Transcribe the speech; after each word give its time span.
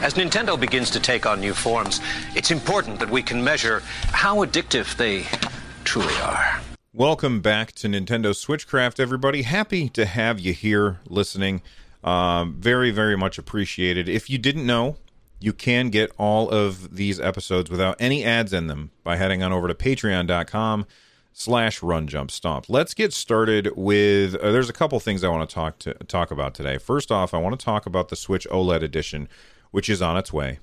As 0.00 0.14
Nintendo 0.14 0.58
begins 0.58 0.90
to 0.90 1.00
take 1.00 1.26
on 1.26 1.40
new 1.40 1.52
forms, 1.52 2.00
it's 2.36 2.52
important 2.52 3.00
that 3.00 3.10
we 3.10 3.20
can 3.20 3.42
measure 3.42 3.80
how 4.12 4.44
addictive 4.46 4.96
they 4.96 5.24
truly 5.82 6.14
are. 6.20 6.60
Welcome 6.94 7.40
back 7.40 7.72
to 7.72 7.88
Nintendo 7.88 8.26
Switchcraft, 8.26 9.00
everybody. 9.00 9.42
Happy 9.42 9.88
to 9.88 10.06
have 10.06 10.38
you 10.38 10.52
here 10.52 11.00
listening. 11.08 11.62
Um, 12.04 12.54
very, 12.60 12.92
very 12.92 13.16
much 13.16 13.38
appreciated. 13.38 14.08
If 14.08 14.30
you 14.30 14.38
didn't 14.38 14.64
know, 14.64 14.98
you 15.40 15.52
can 15.52 15.90
get 15.90 16.12
all 16.16 16.48
of 16.48 16.94
these 16.94 17.18
episodes 17.18 17.68
without 17.68 17.96
any 17.98 18.24
ads 18.24 18.52
in 18.52 18.68
them 18.68 18.92
by 19.02 19.16
heading 19.16 19.42
on 19.42 19.52
over 19.52 19.66
to 19.66 19.74
patreon.com 19.74 20.86
slash 21.32 21.82
run 21.84 22.08
jump 22.08 22.32
stomp 22.32 22.64
let's 22.68 22.94
get 22.94 23.12
started 23.12 23.70
with 23.76 24.34
uh, 24.34 24.50
there's 24.50 24.68
a 24.68 24.72
couple 24.72 24.98
things 24.98 25.22
i 25.22 25.28
want 25.28 25.48
to 25.48 25.54
talk 25.54 25.78
to 25.78 25.94
talk 26.08 26.32
about 26.32 26.52
today 26.52 26.76
first 26.78 27.12
off 27.12 27.32
i 27.32 27.38
want 27.38 27.56
to 27.56 27.64
talk 27.64 27.86
about 27.86 28.08
the 28.08 28.16
switch 28.16 28.44
oled 28.50 28.82
edition 28.82 29.28
which 29.70 29.88
is 29.88 30.02
on 30.02 30.16
its 30.16 30.32
way. 30.32 30.58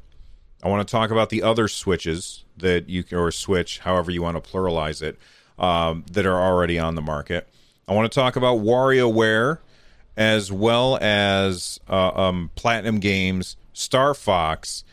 I 0.63 0.69
want 0.69 0.87
to 0.87 0.91
talk 0.91 1.11
about 1.11 1.29
the 1.29 1.43
other 1.43 1.67
switches 1.67 2.43
that 2.57 2.89
you 2.89 3.03
or 3.11 3.31
switch, 3.31 3.79
however 3.79 4.11
you 4.11 4.21
want 4.21 4.41
to 4.41 4.51
pluralize 4.51 5.01
it, 5.01 5.17
um, 5.59 6.05
that 6.11 6.25
are 6.25 6.41
already 6.41 6.79
on 6.79 6.95
the 6.95 7.01
market. 7.01 7.47
I 7.87 7.93
want 7.93 8.11
to 8.11 8.15
talk 8.15 8.35
about 8.35 8.59
WarioWare 8.59 9.59
as 10.17 10.51
well 10.51 10.97
as 11.01 11.79
uh, 11.89 12.11
um, 12.15 12.49
Platinum 12.55 12.99
Games, 12.99 13.57
Star 13.73 14.13
Fox, 14.13 14.83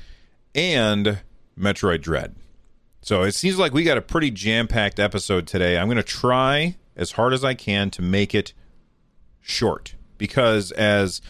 and 0.55 1.21
Metroid 1.59 2.03
Dread. 2.03 2.35
So 3.01 3.23
it 3.23 3.33
seems 3.33 3.59
like 3.59 3.73
we 3.73 3.85
got 3.85 3.99
a 3.99 4.03
pretty 4.03 4.31
jam 4.31 4.69
packed 4.69 5.01
episode 5.01 5.47
today. 5.47 5.79
I'm 5.79 5.87
going 5.87 5.97
to 5.97 6.03
try 6.03 6.77
as 6.97 7.13
hard 7.13 7.33
as 7.33 7.45
I 7.45 7.55
can 7.55 7.91
to 7.91 8.03
make 8.03 8.35
it 8.35 8.53
short 9.41 9.95
because 10.19 10.71
as 10.73 11.21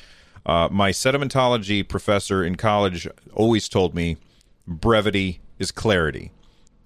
uh, 0.45 0.69
my 0.71 0.91
sedimentology 0.91 1.87
professor 1.87 2.45
in 2.45 2.57
college 2.57 3.07
always 3.33 3.69
told 3.69 3.95
me 3.95 4.17
brevity 4.67 5.41
is 5.59 5.71
clarity. 5.71 6.33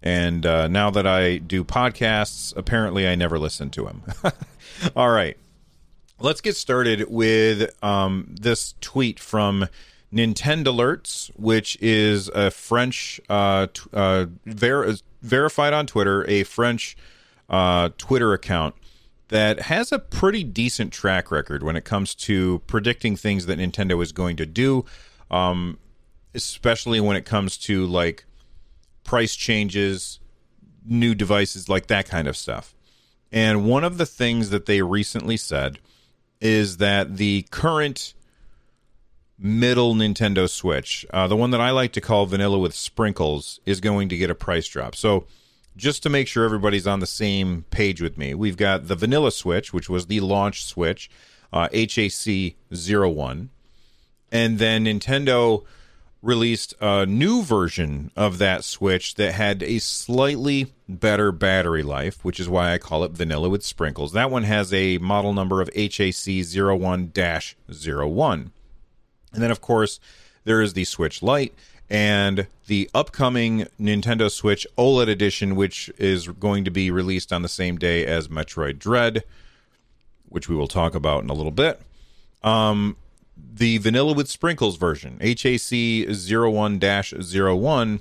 And 0.03 0.47
uh, 0.47 0.69
now 0.69 0.91
that 0.91 1.07
I 1.07 1.39
do 1.39 1.65
podcasts, 1.65 2.57
apparently 2.57 3.09
I 3.09 3.15
never 3.15 3.39
listen 3.39 3.71
to 3.71 3.87
him. 3.87 4.03
All 4.97 5.11
right. 5.11 5.37
Let's 6.19 6.41
get 6.41 6.57
started 6.57 7.11
with 7.11 7.71
um, 7.83 8.35
this 8.41 8.75
tweet 8.81 9.19
from 9.19 9.67
Nintendo 10.13 10.67
Alerts, 10.67 11.31
which 11.37 11.77
is 11.81 12.29
a 12.29 12.51
French, 12.51 13.21
uh, 13.29 13.67
t- 13.73 13.83
uh, 13.93 14.27
ver- 14.47 14.95
verified 15.23 15.73
on 15.73 15.87
Twitter, 15.87 16.25
a 16.29 16.45
French 16.45 16.97
uh, 17.51 17.91
Twitter 17.99 18.33
account 18.33 18.75
that 19.29 19.63
has 19.63 19.93
a 19.93 19.99
pretty 19.99 20.45
decent 20.45 20.93
track 20.93 21.31
record 21.31 21.63
when 21.63 21.77
it 21.77 21.85
comes 21.85 22.15
to 22.15 22.61
predicting 22.67 23.17
things 23.17 23.47
that 23.47 23.59
Nintendo 23.59 24.01
is 24.03 24.13
going 24.13 24.37
to 24.37 24.47
do, 24.47 24.85
um, 25.31 25.79
especially 26.35 27.01
when 27.01 27.17
it 27.17 27.25
comes 27.25 27.57
to 27.59 27.87
like 27.87 28.25
price 29.05 29.35
changes, 29.35 30.21
new 30.85 31.15
devices, 31.15 31.69
like 31.69 31.89
that 31.89 32.09
kind 32.09 32.29
of 32.29 32.37
stuff. 32.37 32.75
And 33.33 33.67
one 33.67 33.85
of 33.85 33.99
the 33.99 34.07
things 34.07 34.51
that 34.51 34.67
they 34.67 34.83
recently 34.83 35.37
said 35.37 35.79
is 36.41 36.77
that 36.77 37.17
the 37.17 37.43
current 37.51 38.15
middle 39.39 39.95
Nintendo 39.95 40.49
Switch, 40.49 41.05
uh, 41.13 41.27
the 41.27 41.37
one 41.37 41.51
that 41.51 41.61
I 41.61 41.71
like 41.71 41.93
to 41.93 42.01
call 42.01 42.27
vanilla 42.27 42.59
with 42.59 42.75
sprinkles, 42.75 43.61
is 43.67 43.81
going 43.81 44.09
to 44.09 44.17
get 44.17 44.31
a 44.31 44.35
price 44.35 44.69
drop. 44.69 44.95
So 44.95 45.27
just 45.77 46.03
to 46.03 46.09
make 46.09 46.27
sure 46.27 46.45
everybody's 46.45 46.87
on 46.87 47.01
the 47.01 47.07
same 47.07 47.65
page 47.71 48.01
with 48.01 48.17
me, 48.17 48.35
we've 48.35 48.57
got 48.57 48.89
the 48.89 48.95
vanilla 48.95 49.31
switch, 49.31 49.73
which 49.73 49.89
was 49.89 50.07
the 50.07 50.21
launch 50.21 50.65
switch, 50.65 51.11
uh, 51.53 51.69
HAC 51.73 52.55
01. 52.71 53.51
And 54.33 54.59
then 54.59 54.85
Nintendo 54.87 55.65
released 56.23 56.75
a 56.81 57.07
new 57.07 57.43
version 57.43 58.11
of 58.17 58.39
that 58.39 58.65
switch 58.65 59.15
that 59.15 59.33
had 59.33 59.63
a 59.63 59.79
slightly 59.79 60.73
better 60.89 61.31
battery 61.31 61.83
life, 61.83 62.25
which 62.25 62.41
is 62.41 62.49
why 62.49 62.73
I 62.73 62.79
call 62.79 63.05
it 63.05 63.13
vanilla 63.13 63.49
with 63.49 63.65
sprinkles. 63.65 64.13
That 64.13 64.31
one 64.31 64.43
has 64.45 64.73
a 64.73 64.99
model 64.99 65.33
number 65.33 65.61
of 65.61 65.71
HAC 65.75 66.13
01 66.53 67.13
01. 67.15 68.53
And 69.33 69.43
then, 69.43 69.51
of 69.51 69.61
course, 69.61 70.01
there 70.45 70.63
is 70.63 70.73
the 70.73 70.85
Switch 70.85 71.23
Lite 71.23 71.55
and 71.89 72.47
the 72.67 72.91
upcoming 72.95 73.67
Nintendo 73.81 74.31
Switch 74.31 74.67
OLED 74.77 75.09
edition, 75.09 75.55
which 75.55 75.91
is 75.99 76.29
going 76.29 76.65
to 76.65 76.71
be 76.71 76.91
released 76.91 77.33
on 77.33 77.43
the 77.43 77.49
same 77.49 77.77
day 77.77 78.05
as 78.05 78.29
Metroid 78.29 78.79
Dread, 78.79 79.23
which 80.29 80.49
we 80.49 80.57
will 80.57 80.69
talk 80.69 80.95
about 80.95 81.23
in 81.23 81.31
a 81.31 81.35
little 81.35 81.53
bit. 81.53 81.81
Um, 82.43 82.97
the 83.37 83.79
Vanilla 83.79 84.13
with 84.15 84.29
Sprinkles 84.29 84.77
version, 84.77 85.19
HAC 85.21 86.09
01 86.09 86.81
01, 86.81 88.01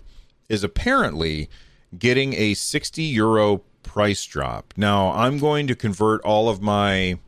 is 0.49 0.63
apparently 0.63 1.49
getting 1.97 2.33
a 2.33 2.53
60 2.53 3.03
euro 3.03 3.61
price 3.83 4.25
drop. 4.25 4.73
Now, 4.75 5.11
I'm 5.11 5.37
going 5.37 5.67
to 5.67 5.75
convert 5.75 6.21
all 6.21 6.49
of 6.49 6.61
my 6.61 7.19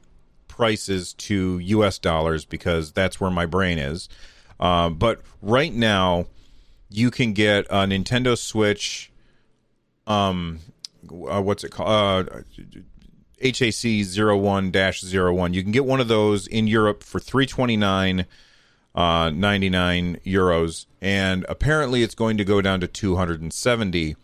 prices 0.47 1.13
to 1.13 1.59
US 1.59 1.99
dollars 1.99 2.43
because 2.45 2.91
that's 2.91 3.21
where 3.21 3.29
my 3.31 3.45
brain 3.45 3.77
is. 3.77 4.09
Um, 4.59 4.95
but 4.95 5.21
right 5.41 5.73
now, 5.73 6.25
you 6.89 7.11
can 7.11 7.33
get 7.33 7.65
a 7.69 7.85
Nintendo 7.85 8.37
Switch. 8.37 9.11
Um, 10.05 10.59
uh, 11.09 11.41
what's 11.41 11.63
it 11.63 11.71
called? 11.71 12.29
Uh, 12.29 12.41
HAC 13.41 14.05
01 14.15 14.71
01. 14.71 15.53
You 15.53 15.63
can 15.63 15.71
get 15.71 15.85
one 15.85 15.99
of 15.99 16.07
those 16.07 16.47
in 16.47 16.67
Europe 16.67 17.03
for 17.03 17.19
329 17.19 18.25
uh, 18.97 19.29
99 19.29 20.19
euros. 20.25 20.87
And 20.99 21.45
apparently 21.47 22.01
it's 22.01 22.15
going 22.15 22.37
to 22.37 22.43
go 22.43 22.61
down 22.61 22.79
to 22.81 22.87
270 22.87 24.15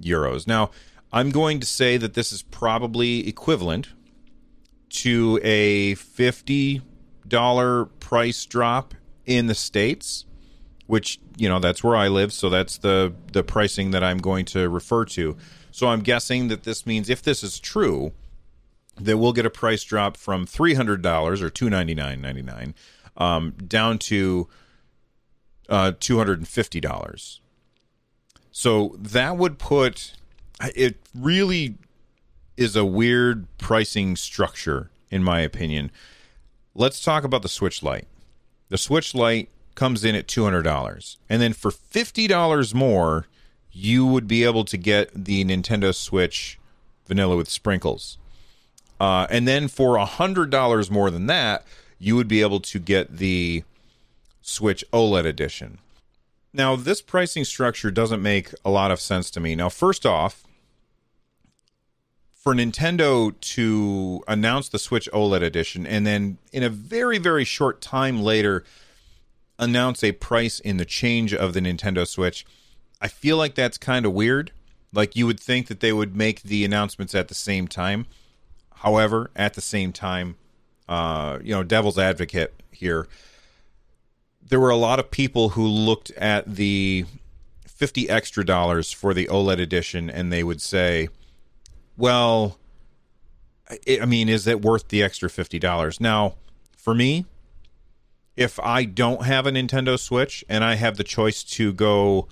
euros. 0.00 0.46
Now, 0.46 0.70
I'm 1.10 1.30
going 1.30 1.60
to 1.60 1.66
say 1.66 1.96
that 1.96 2.12
this 2.12 2.30
is 2.30 2.42
probably 2.42 3.26
equivalent 3.26 3.88
to 4.90 5.40
a 5.42 5.94
$50 5.94 6.82
price 8.00 8.44
drop 8.44 8.94
in 9.24 9.46
the 9.46 9.54
States 9.54 10.26
which 10.88 11.20
you 11.36 11.48
know 11.48 11.60
that's 11.60 11.84
where 11.84 11.94
I 11.94 12.08
live, 12.08 12.32
so 12.32 12.48
that's 12.48 12.78
the 12.78 13.14
the 13.32 13.44
pricing 13.44 13.92
that 13.92 14.02
I'm 14.02 14.18
going 14.18 14.44
to 14.46 14.68
refer 14.68 15.04
to. 15.04 15.36
So 15.70 15.86
I'm 15.86 16.00
guessing 16.00 16.48
that 16.48 16.64
this 16.64 16.86
means 16.86 17.08
if 17.08 17.22
this 17.22 17.44
is 17.44 17.60
true, 17.60 18.12
that 18.96 19.18
we'll 19.18 19.34
get 19.34 19.46
a 19.46 19.50
price 19.50 19.84
drop 19.84 20.16
from 20.16 20.46
three 20.46 20.74
hundred 20.74 21.02
dollars 21.02 21.40
or 21.40 21.50
two 21.50 21.70
ninety 21.70 21.94
nine 21.94 22.20
ninety 22.20 22.42
nine 22.42 22.74
um, 23.18 23.52
down 23.52 23.98
to 23.98 24.48
uh, 25.68 25.92
two 26.00 26.16
hundred 26.16 26.38
and 26.38 26.48
fifty 26.48 26.80
dollars. 26.80 27.40
So 28.50 28.96
that 28.98 29.36
would 29.36 29.58
put 29.58 30.14
it 30.74 30.96
really 31.14 31.76
is 32.56 32.74
a 32.74 32.84
weird 32.84 33.46
pricing 33.58 34.16
structure 34.16 34.90
in 35.10 35.22
my 35.22 35.40
opinion. 35.40 35.90
Let's 36.74 37.02
talk 37.02 37.24
about 37.24 37.42
the 37.42 37.48
Switch 37.48 37.82
Lite. 37.82 38.08
The 38.68 38.78
Switch 38.78 39.14
Lite 39.14 39.50
comes 39.78 40.04
in 40.04 40.16
at 40.16 40.26
$200. 40.26 41.16
And 41.30 41.40
then 41.40 41.52
for 41.52 41.70
$50 41.70 42.74
more, 42.74 43.26
you 43.70 44.04
would 44.04 44.26
be 44.26 44.42
able 44.42 44.64
to 44.64 44.76
get 44.76 45.12
the 45.14 45.44
Nintendo 45.44 45.94
Switch 45.94 46.58
vanilla 47.06 47.36
with 47.36 47.48
sprinkles. 47.48 48.18
Uh, 49.00 49.28
and 49.30 49.46
then 49.46 49.68
for 49.68 49.96
$100 49.96 50.90
more 50.90 51.10
than 51.12 51.26
that, 51.26 51.64
you 52.00 52.16
would 52.16 52.26
be 52.26 52.40
able 52.40 52.58
to 52.58 52.80
get 52.80 53.18
the 53.18 53.62
Switch 54.42 54.84
OLED 54.92 55.24
edition. 55.24 55.78
Now, 56.52 56.74
this 56.74 57.00
pricing 57.00 57.44
structure 57.44 57.92
doesn't 57.92 58.20
make 58.20 58.52
a 58.64 58.70
lot 58.70 58.90
of 58.90 59.00
sense 59.00 59.30
to 59.30 59.40
me. 59.40 59.54
Now, 59.54 59.68
first 59.68 60.04
off, 60.04 60.42
for 62.34 62.52
Nintendo 62.52 63.32
to 63.40 64.24
announce 64.26 64.68
the 64.68 64.78
Switch 64.80 65.08
OLED 65.12 65.42
edition 65.42 65.86
and 65.86 66.04
then 66.04 66.38
in 66.52 66.64
a 66.64 66.68
very, 66.68 67.18
very 67.18 67.44
short 67.44 67.80
time 67.80 68.20
later 68.20 68.64
announce 69.58 70.04
a 70.04 70.12
price 70.12 70.60
in 70.60 70.76
the 70.76 70.84
change 70.84 71.34
of 71.34 71.52
the 71.52 71.60
Nintendo 71.60 72.06
Switch, 72.06 72.46
I 73.00 73.08
feel 73.08 73.36
like 73.36 73.54
that's 73.54 73.78
kind 73.78 74.06
of 74.06 74.12
weird. 74.12 74.52
Like 74.92 75.16
you 75.16 75.26
would 75.26 75.40
think 75.40 75.66
that 75.68 75.80
they 75.80 75.92
would 75.92 76.16
make 76.16 76.42
the 76.42 76.64
announcements 76.64 77.14
at 77.14 77.28
the 77.28 77.34
same 77.34 77.68
time. 77.68 78.06
However, 78.76 79.30
at 79.36 79.54
the 79.54 79.60
same 79.60 79.92
time, 79.92 80.36
uh, 80.88 81.38
you 81.42 81.52
know, 81.52 81.62
devil's 81.62 81.98
advocate 81.98 82.54
here. 82.70 83.06
there 84.48 84.60
were 84.60 84.70
a 84.70 84.76
lot 84.76 84.98
of 84.98 85.10
people 85.10 85.50
who 85.50 85.66
looked 85.66 86.10
at 86.12 86.54
the 86.54 87.04
50 87.66 88.08
extra 88.08 88.44
dollars 88.46 88.92
for 88.92 89.12
the 89.12 89.26
OLED 89.26 89.60
edition 89.60 90.08
and 90.08 90.32
they 90.32 90.42
would 90.42 90.62
say, 90.62 91.08
well, 91.98 92.56
I 94.00 94.06
mean, 94.06 94.28
is 94.28 94.46
it 94.46 94.62
worth 94.62 94.88
the 94.88 95.02
extra 95.02 95.28
$50? 95.28 96.00
Now, 96.00 96.36
for 96.76 96.94
me, 96.94 97.26
if 98.38 98.60
I 98.60 98.84
don't 98.84 99.24
have 99.24 99.48
a 99.48 99.50
Nintendo 99.50 99.98
Switch 99.98 100.44
and 100.48 100.62
I 100.62 100.76
have 100.76 100.96
the 100.96 101.02
choice 101.02 101.42
to 101.42 101.72
go 101.72 102.28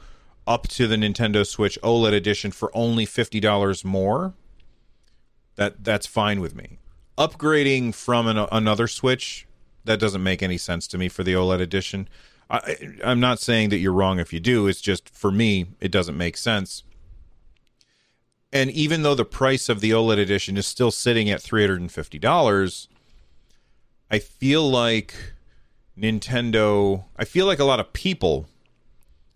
up 0.46 0.68
to 0.68 0.86
the 0.86 0.94
Nintendo 0.94 1.44
Switch 1.44 1.76
OLED 1.82 2.12
edition 2.12 2.52
for 2.52 2.70
only 2.74 3.04
$50 3.04 3.84
more, 3.84 4.32
that 5.56 5.82
that's 5.82 6.06
fine 6.06 6.40
with 6.40 6.54
me. 6.54 6.78
Upgrading 7.18 7.92
from 7.96 8.28
an, 8.28 8.46
another 8.52 8.86
Switch, 8.86 9.48
that 9.84 9.98
doesn't 9.98 10.22
make 10.22 10.44
any 10.44 10.56
sense 10.56 10.86
to 10.88 10.96
me 10.96 11.08
for 11.08 11.24
the 11.24 11.32
OLED 11.32 11.60
edition. 11.60 12.08
I, 12.48 12.76
I'm 13.02 13.18
not 13.18 13.40
saying 13.40 13.70
that 13.70 13.78
you're 13.78 13.92
wrong 13.92 14.20
if 14.20 14.32
you 14.32 14.38
do. 14.38 14.68
It's 14.68 14.80
just 14.80 15.08
for 15.08 15.32
me, 15.32 15.66
it 15.80 15.90
doesn't 15.90 16.16
make 16.16 16.36
sense. 16.36 16.84
And 18.52 18.70
even 18.70 19.02
though 19.02 19.16
the 19.16 19.24
price 19.24 19.68
of 19.68 19.80
the 19.80 19.90
OLED 19.90 20.18
edition 20.18 20.56
is 20.56 20.68
still 20.68 20.92
sitting 20.92 21.28
at 21.28 21.40
$350, 21.40 22.86
I 24.08 24.18
feel 24.20 24.70
like 24.70 25.32
Nintendo, 25.98 27.04
I 27.16 27.24
feel 27.24 27.46
like 27.46 27.58
a 27.58 27.64
lot 27.64 27.80
of 27.80 27.92
people 27.92 28.46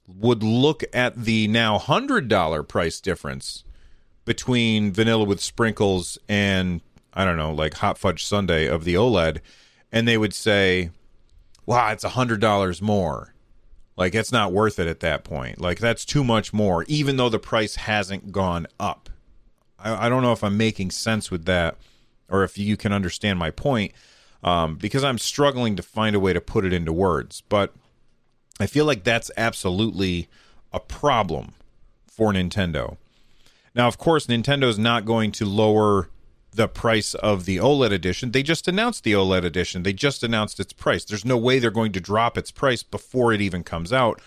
would 0.06 0.42
look 0.42 0.84
at 0.92 1.24
the 1.24 1.48
now 1.48 1.78
$100 1.78 2.68
price 2.68 3.00
difference 3.00 3.64
between 4.24 4.92
vanilla 4.92 5.24
with 5.24 5.40
sprinkles 5.40 6.18
and 6.28 6.80
I 7.12 7.24
don't 7.24 7.36
know, 7.36 7.52
like 7.52 7.74
hot 7.74 7.98
fudge 7.98 8.24
sundae 8.24 8.66
of 8.66 8.84
the 8.84 8.94
OLED 8.94 9.40
and 9.90 10.06
they 10.06 10.16
would 10.16 10.34
say, 10.34 10.90
"Wow, 11.66 11.90
it's 11.90 12.04
$100 12.04 12.80
more." 12.80 13.34
Like 13.96 14.14
it's 14.14 14.32
not 14.32 14.52
worth 14.52 14.78
it 14.78 14.86
at 14.86 15.00
that 15.00 15.24
point. 15.24 15.60
Like 15.60 15.78
that's 15.78 16.04
too 16.04 16.24
much 16.24 16.52
more 16.52 16.84
even 16.86 17.16
though 17.16 17.28
the 17.28 17.38
price 17.38 17.76
hasn't 17.76 18.32
gone 18.32 18.66
up. 18.78 19.10
I, 19.78 20.06
I 20.06 20.08
don't 20.08 20.22
know 20.22 20.32
if 20.32 20.44
I'm 20.44 20.56
making 20.56 20.90
sense 20.90 21.30
with 21.30 21.46
that 21.46 21.76
or 22.28 22.44
if 22.44 22.56
you 22.56 22.76
can 22.76 22.92
understand 22.92 23.38
my 23.38 23.50
point 23.50 23.92
um, 24.42 24.76
because 24.76 25.04
I'm 25.04 25.18
struggling 25.18 25.76
to 25.76 25.82
find 25.82 26.16
a 26.16 26.20
way 26.20 26.32
to 26.32 26.40
put 26.40 26.64
it 26.64 26.72
into 26.72 26.92
words. 26.92 27.42
But 27.48 27.74
I 28.58 28.66
feel 28.66 28.84
like 28.84 29.04
that's 29.04 29.30
absolutely 29.36 30.28
a 30.72 30.80
problem 30.80 31.54
for 32.06 32.32
Nintendo. 32.32 32.96
Now, 33.74 33.88
of 33.88 33.98
course, 33.98 34.26
Nintendo 34.26 34.64
is 34.64 34.78
not 34.78 35.04
going 35.04 35.32
to 35.32 35.46
lower 35.46 36.08
the 36.52 36.68
price 36.68 37.14
of 37.14 37.44
the 37.44 37.58
OLED 37.58 37.92
edition. 37.92 38.32
They 38.32 38.42
just 38.42 38.66
announced 38.66 39.04
the 39.04 39.12
OLED 39.12 39.44
edition. 39.44 39.82
They 39.82 39.92
just 39.92 40.22
announced 40.24 40.58
its 40.58 40.72
price. 40.72 41.04
There's 41.04 41.24
no 41.24 41.36
way 41.36 41.58
they're 41.58 41.70
going 41.70 41.92
to 41.92 42.00
drop 42.00 42.36
its 42.36 42.50
price 42.50 42.82
before 42.82 43.32
it 43.32 43.40
even 43.40 43.62
comes 43.62 43.92
out. 43.92 44.20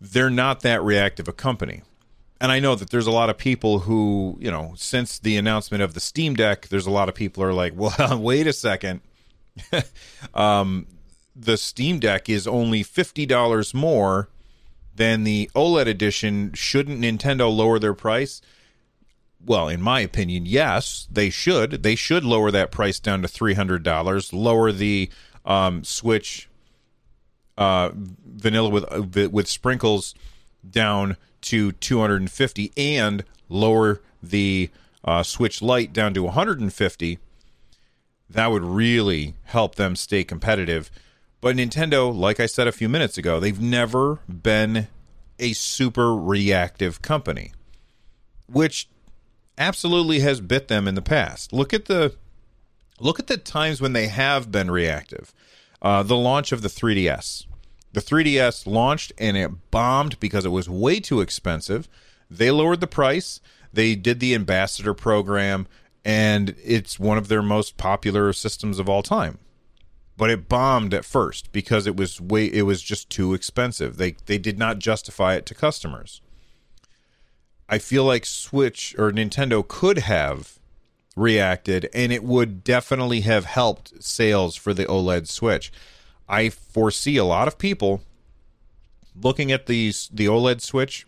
They're 0.00 0.30
not 0.30 0.60
that 0.60 0.82
reactive 0.82 1.26
a 1.26 1.32
company. 1.32 1.82
And 2.40 2.52
I 2.52 2.60
know 2.60 2.74
that 2.74 2.90
there's 2.90 3.06
a 3.06 3.12
lot 3.12 3.30
of 3.30 3.38
people 3.38 3.80
who, 3.80 4.36
you 4.40 4.50
know, 4.50 4.74
since 4.76 5.18
the 5.18 5.36
announcement 5.38 5.82
of 5.82 5.94
the 5.94 6.00
Steam 6.00 6.34
Deck, 6.34 6.68
there's 6.68 6.86
a 6.86 6.90
lot 6.90 7.08
of 7.08 7.14
people 7.14 7.42
are 7.42 7.54
like, 7.54 7.72
well, 7.76 8.20
wait 8.20 8.46
a 8.46 8.52
second. 8.52 9.00
um, 10.34 10.86
the 11.34 11.56
Steam 11.56 11.98
Deck 11.98 12.28
is 12.28 12.46
only 12.46 12.82
fifty 12.82 13.26
dollars 13.26 13.74
more 13.74 14.28
than 14.94 15.24
the 15.24 15.50
OLED 15.54 15.86
edition. 15.86 16.52
Shouldn't 16.52 17.00
Nintendo 17.00 17.54
lower 17.54 17.78
their 17.78 17.94
price? 17.94 18.40
Well, 19.44 19.68
in 19.68 19.82
my 19.82 20.00
opinion, 20.00 20.46
yes, 20.46 21.06
they 21.10 21.28
should. 21.28 21.82
They 21.82 21.94
should 21.96 22.24
lower 22.24 22.50
that 22.50 22.70
price 22.70 22.98
down 22.98 23.22
to 23.22 23.28
three 23.28 23.54
hundred 23.54 23.82
dollars. 23.82 24.32
Lower 24.32 24.72
the 24.72 25.10
um, 25.44 25.84
Switch 25.84 26.48
uh, 27.56 27.90
vanilla 27.94 28.68
with 28.68 28.84
uh, 28.90 29.28
with 29.28 29.48
sprinkles 29.48 30.14
down 30.68 31.16
to 31.42 31.72
250 31.72 32.72
and 32.76 33.24
lower 33.48 34.00
the 34.22 34.70
uh, 35.04 35.22
Switch 35.22 35.60
Lite 35.60 35.92
down 35.92 36.14
to 36.14 36.22
150 36.22 37.18
that 38.28 38.50
would 38.50 38.64
really 38.64 39.34
help 39.44 39.74
them 39.76 39.96
stay 39.96 40.24
competitive. 40.24 40.90
But 41.40 41.56
Nintendo, 41.56 42.14
like 42.14 42.40
I 42.40 42.46
said 42.46 42.66
a 42.66 42.72
few 42.72 42.88
minutes 42.88 43.18
ago, 43.18 43.38
they've 43.38 43.60
never 43.60 44.20
been 44.28 44.88
a 45.38 45.52
super 45.52 46.14
reactive 46.14 47.02
company, 47.02 47.52
which 48.46 48.88
absolutely 49.58 50.20
has 50.20 50.40
bit 50.40 50.68
them 50.68 50.88
in 50.88 50.94
the 50.94 51.02
past. 51.02 51.52
Look 51.52 51.72
at 51.72 51.84
the 51.86 52.14
look 53.00 53.18
at 53.18 53.26
the 53.26 53.36
times 53.36 53.80
when 53.80 53.92
they 53.92 54.06
have 54.06 54.50
been 54.50 54.70
reactive. 54.70 55.34
Uh, 55.82 56.02
the 56.02 56.16
launch 56.16 56.50
of 56.52 56.62
the 56.62 56.68
3DS. 56.68 57.46
The 57.92 58.00
3DS 58.00 58.66
launched 58.66 59.12
and 59.18 59.36
it 59.36 59.70
bombed 59.70 60.18
because 60.18 60.44
it 60.44 60.50
was 60.50 60.68
way 60.68 60.98
too 60.98 61.20
expensive. 61.20 61.88
They 62.30 62.50
lowered 62.50 62.80
the 62.80 62.86
price. 62.86 63.40
They 63.72 63.94
did 63.94 64.18
the 64.18 64.34
ambassador 64.34 64.94
program 64.94 65.66
and 66.04 66.54
it's 66.62 66.98
one 66.98 67.18
of 67.18 67.28
their 67.28 67.42
most 67.42 67.76
popular 67.76 68.32
systems 68.32 68.78
of 68.78 68.88
all 68.88 69.02
time. 69.02 69.38
But 70.16 70.30
it 70.30 70.48
bombed 70.48 70.94
at 70.94 71.04
first 71.04 71.50
because 71.50 71.86
it 71.86 71.96
was 71.96 72.20
way 72.20 72.46
it 72.46 72.62
was 72.62 72.82
just 72.82 73.10
too 73.10 73.34
expensive. 73.34 73.96
They 73.96 74.16
they 74.26 74.38
did 74.38 74.58
not 74.58 74.78
justify 74.78 75.34
it 75.34 75.46
to 75.46 75.54
customers. 75.54 76.20
I 77.68 77.78
feel 77.78 78.04
like 78.04 78.26
Switch 78.26 78.94
or 78.98 79.10
Nintendo 79.10 79.66
could 79.66 79.98
have 79.98 80.58
reacted 81.16 81.88
and 81.94 82.12
it 82.12 82.22
would 82.22 82.62
definitely 82.62 83.20
have 83.22 83.44
helped 83.44 84.02
sales 84.02 84.56
for 84.56 84.74
the 84.74 84.84
OLED 84.84 85.26
Switch. 85.28 85.72
I 86.28 86.48
foresee 86.48 87.16
a 87.16 87.24
lot 87.24 87.48
of 87.48 87.58
people 87.58 88.02
looking 89.20 89.50
at 89.50 89.66
these 89.66 90.08
the 90.12 90.26
OLED 90.26 90.60
Switch 90.60 91.06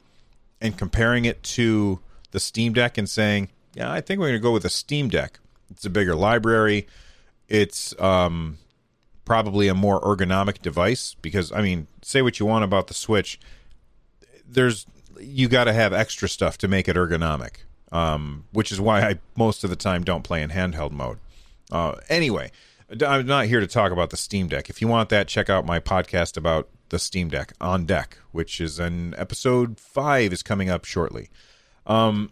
and 0.61 0.77
comparing 0.77 1.25
it 1.25 1.43
to 1.43 2.01
the 2.31 2.41
Steam 2.41 2.73
Deck 2.73 2.99
and 2.99 3.09
saying, 3.09 3.51
yeah, 3.77 3.93
I 3.93 4.01
think 4.01 4.19
we're 4.19 4.29
going 4.29 4.41
to 4.41 4.43
go 4.43 4.53
with 4.53 4.65
a 4.65 4.71
Steam 4.71 5.11
Deck. 5.11 5.39
It's 5.71 5.85
a 5.85 5.91
bigger 5.91 6.15
library. 6.15 6.87
It's 7.47 7.95
um, 8.01 8.57
probably 9.27 9.69
a 9.69 9.75
more 9.75 10.01
ergonomic 10.01 10.63
device 10.63 11.15
because, 11.21 11.53
I 11.53 11.61
mean, 11.61 11.87
say 12.01 12.23
what 12.23 12.41
you 12.41 12.47
want 12.47 12.65
about 12.65 12.87
the 12.87 12.95
Switch. 12.95 13.39
There's 14.49 14.87
you 15.21 15.49
got 15.49 15.65
to 15.65 15.75
have 15.75 15.93
extra 15.93 16.27
stuff 16.27 16.57
to 16.59 16.69
make 16.69 16.89
it 16.89 16.97
ergonomic, 16.97 17.57
um, 17.93 18.45
which 18.53 18.73
is 18.73 18.81
why 18.81 19.03
I 19.03 19.19
most 19.37 19.63
of 19.63 19.69
the 19.69 19.77
time 19.77 20.05
don't 20.05 20.23
play 20.23 20.43
in 20.43 20.51
handheld 20.51 20.93
mode. 20.93 21.19
Uh, 21.71 21.97
anyway, 22.09 22.53
I'm 23.07 23.27
not 23.27 23.45
here 23.45 23.61
to 23.61 23.67
talk 23.67 23.93
about 23.93 24.09
the 24.09 24.17
Steam 24.17 24.49
Deck. 24.49 24.71
If 24.71 24.81
you 24.81 24.89
want 24.89 25.11
that, 25.11 25.29
check 25.29 25.51
out 25.51 25.67
my 25.67 25.81
podcast 25.81 26.39
about 26.39 26.69
the 26.89 26.99
Steam 26.99 27.29
Deck 27.29 27.53
on 27.61 27.85
deck, 27.85 28.17
which 28.33 28.59
is 28.59 28.79
an 28.79 29.15
episode 29.19 29.79
five 29.79 30.33
is 30.33 30.43
coming 30.43 30.71
up 30.71 30.87
shortly. 30.87 31.29
Um, 31.87 32.31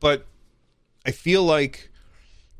but 0.00 0.26
I 1.04 1.12
feel 1.12 1.42
like 1.42 1.90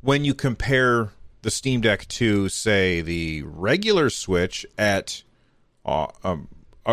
when 0.01 0.25
you 0.25 0.33
compare 0.33 1.11
the 1.43 1.51
Steam 1.51 1.81
Deck 1.81 2.07
to, 2.07 2.49
say, 2.49 3.01
the 3.01 3.43
regular 3.43 4.09
Switch 4.09 4.65
at 4.77 5.23
uh, 5.85 6.07
um, 6.23 6.47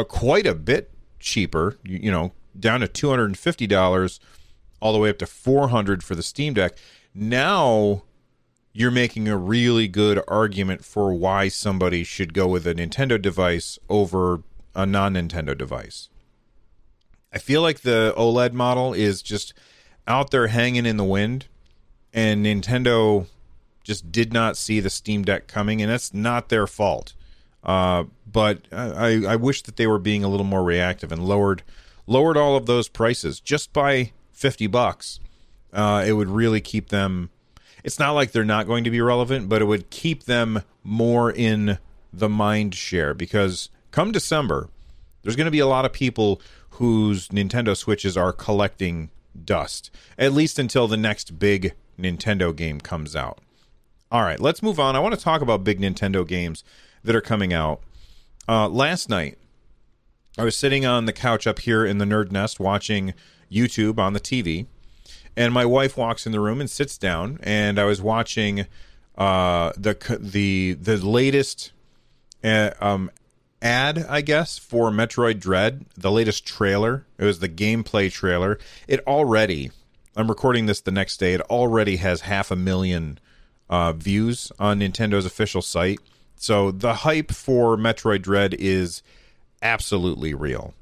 quite 0.08 0.46
a 0.46 0.54
bit 0.54 0.90
cheaper, 1.18 1.76
you, 1.82 1.98
you 2.04 2.10
know, 2.10 2.32
down 2.58 2.80
to 2.80 2.88
two 2.88 3.10
hundred 3.10 3.26
and 3.26 3.38
fifty 3.38 3.66
dollars, 3.66 4.20
all 4.80 4.92
the 4.92 4.98
way 4.98 5.10
up 5.10 5.18
to 5.18 5.26
four 5.26 5.68
hundred 5.68 6.02
for 6.02 6.14
the 6.14 6.22
Steam 6.22 6.54
Deck. 6.54 6.76
Now 7.14 8.04
you're 8.72 8.90
making 8.90 9.26
a 9.26 9.36
really 9.36 9.88
good 9.88 10.22
argument 10.28 10.84
for 10.84 11.12
why 11.12 11.48
somebody 11.48 12.04
should 12.04 12.32
go 12.32 12.46
with 12.46 12.66
a 12.66 12.74
Nintendo 12.74 13.20
device 13.20 13.78
over 13.88 14.42
a 14.74 14.86
non-Nintendo 14.86 15.56
device. 15.56 16.08
I 17.32 17.38
feel 17.38 17.60
like 17.60 17.80
the 17.80 18.14
OLED 18.16 18.52
model 18.52 18.92
is 18.92 19.20
just 19.20 19.52
out 20.08 20.30
there 20.30 20.48
hanging 20.48 20.86
in 20.86 20.96
the 20.96 21.04
wind, 21.04 21.46
and 22.12 22.44
Nintendo 22.44 23.26
just 23.84 24.10
did 24.10 24.32
not 24.32 24.56
see 24.56 24.80
the 24.80 24.90
Steam 24.90 25.22
Deck 25.22 25.46
coming, 25.46 25.80
and 25.80 25.90
that's 25.90 26.12
not 26.12 26.48
their 26.48 26.66
fault. 26.66 27.14
Uh, 27.62 28.04
but 28.30 28.62
I, 28.72 29.24
I 29.26 29.36
wish 29.36 29.62
that 29.62 29.76
they 29.76 29.86
were 29.86 29.98
being 29.98 30.24
a 30.24 30.28
little 30.28 30.46
more 30.46 30.64
reactive 30.64 31.12
and 31.12 31.24
lowered 31.24 31.62
lowered 32.06 32.36
all 32.36 32.56
of 32.56 32.66
those 32.66 32.88
prices 32.88 33.40
just 33.40 33.72
by 33.72 34.12
fifty 34.32 34.66
bucks. 34.66 35.20
Uh, 35.72 36.02
it 36.06 36.14
would 36.14 36.28
really 36.28 36.60
keep 36.60 36.88
them. 36.88 37.30
It's 37.84 37.98
not 37.98 38.12
like 38.12 38.32
they're 38.32 38.44
not 38.44 38.66
going 38.66 38.84
to 38.84 38.90
be 38.90 39.00
relevant, 39.00 39.48
but 39.48 39.60
it 39.60 39.66
would 39.66 39.90
keep 39.90 40.24
them 40.24 40.62
more 40.82 41.30
in 41.30 41.78
the 42.12 42.28
mind 42.28 42.74
share 42.74 43.12
because 43.12 43.68
come 43.90 44.12
December, 44.12 44.68
there's 45.22 45.36
going 45.36 45.46
to 45.46 45.50
be 45.50 45.58
a 45.58 45.66
lot 45.66 45.84
of 45.84 45.92
people 45.92 46.40
whose 46.70 47.28
Nintendo 47.28 47.76
Switches 47.76 48.16
are 48.16 48.32
collecting 48.32 49.10
dust, 49.44 49.90
at 50.18 50.32
least 50.32 50.58
until 50.58 50.88
the 50.88 50.96
next 50.96 51.38
big 51.38 51.74
Nintendo 51.98 52.54
game 52.54 52.80
comes 52.80 53.16
out. 53.16 53.38
All 54.10 54.22
right, 54.22 54.40
let's 54.40 54.62
move 54.62 54.80
on. 54.80 54.96
I 54.96 55.00
want 55.00 55.14
to 55.14 55.20
talk 55.20 55.42
about 55.42 55.64
big 55.64 55.80
Nintendo 55.80 56.26
games 56.26 56.64
that 57.04 57.14
are 57.14 57.20
coming 57.20 57.52
out. 57.52 57.82
Uh, 58.48 58.68
last 58.68 59.10
night, 59.10 59.36
I 60.38 60.44
was 60.44 60.56
sitting 60.56 60.86
on 60.86 61.04
the 61.04 61.12
couch 61.12 61.46
up 61.46 61.58
here 61.58 61.84
in 61.84 61.98
the 61.98 62.04
Nerd 62.04 62.30
Nest 62.30 62.58
watching 62.58 63.12
YouTube 63.52 63.98
on 63.98 64.12
the 64.14 64.20
TV, 64.20 64.66
and 65.36 65.52
my 65.52 65.66
wife 65.66 65.96
walks 65.96 66.26
in 66.26 66.32
the 66.32 66.40
room 66.40 66.60
and 66.60 66.70
sits 66.70 66.96
down, 66.96 67.38
and 67.42 67.78
I 67.78 67.84
was 67.84 68.00
watching 68.00 68.66
uh, 69.18 69.72
the 69.76 69.96
the 70.20 70.74
the 70.74 70.96
latest 70.96 71.72
uh, 72.42 72.70
um, 72.80 73.10
ad, 73.60 74.06
I 74.08 74.20
guess, 74.20 74.58
for 74.58 74.90
Metroid 74.90 75.40
Dread, 75.40 75.86
the 75.96 76.10
latest 76.10 76.46
trailer. 76.46 77.06
It 77.18 77.24
was 77.24 77.40
the 77.40 77.48
gameplay 77.48 78.10
trailer. 78.10 78.58
It 78.86 79.00
already, 79.06 79.70
I'm 80.16 80.28
recording 80.28 80.66
this 80.66 80.80
the 80.80 80.90
next 80.90 81.18
day, 81.18 81.34
it 81.34 81.40
already 81.42 81.96
has 81.96 82.22
half 82.22 82.50
a 82.50 82.56
million 82.56 83.18
uh, 83.68 83.92
views 83.92 84.52
on 84.58 84.80
Nintendo's 84.80 85.26
official 85.26 85.62
site. 85.62 85.98
So 86.36 86.70
the 86.70 86.94
hype 86.94 87.32
for 87.32 87.76
Metroid 87.76 88.22
Dread 88.22 88.54
is 88.54 89.02
absolutely 89.60 90.34
real. 90.34 90.74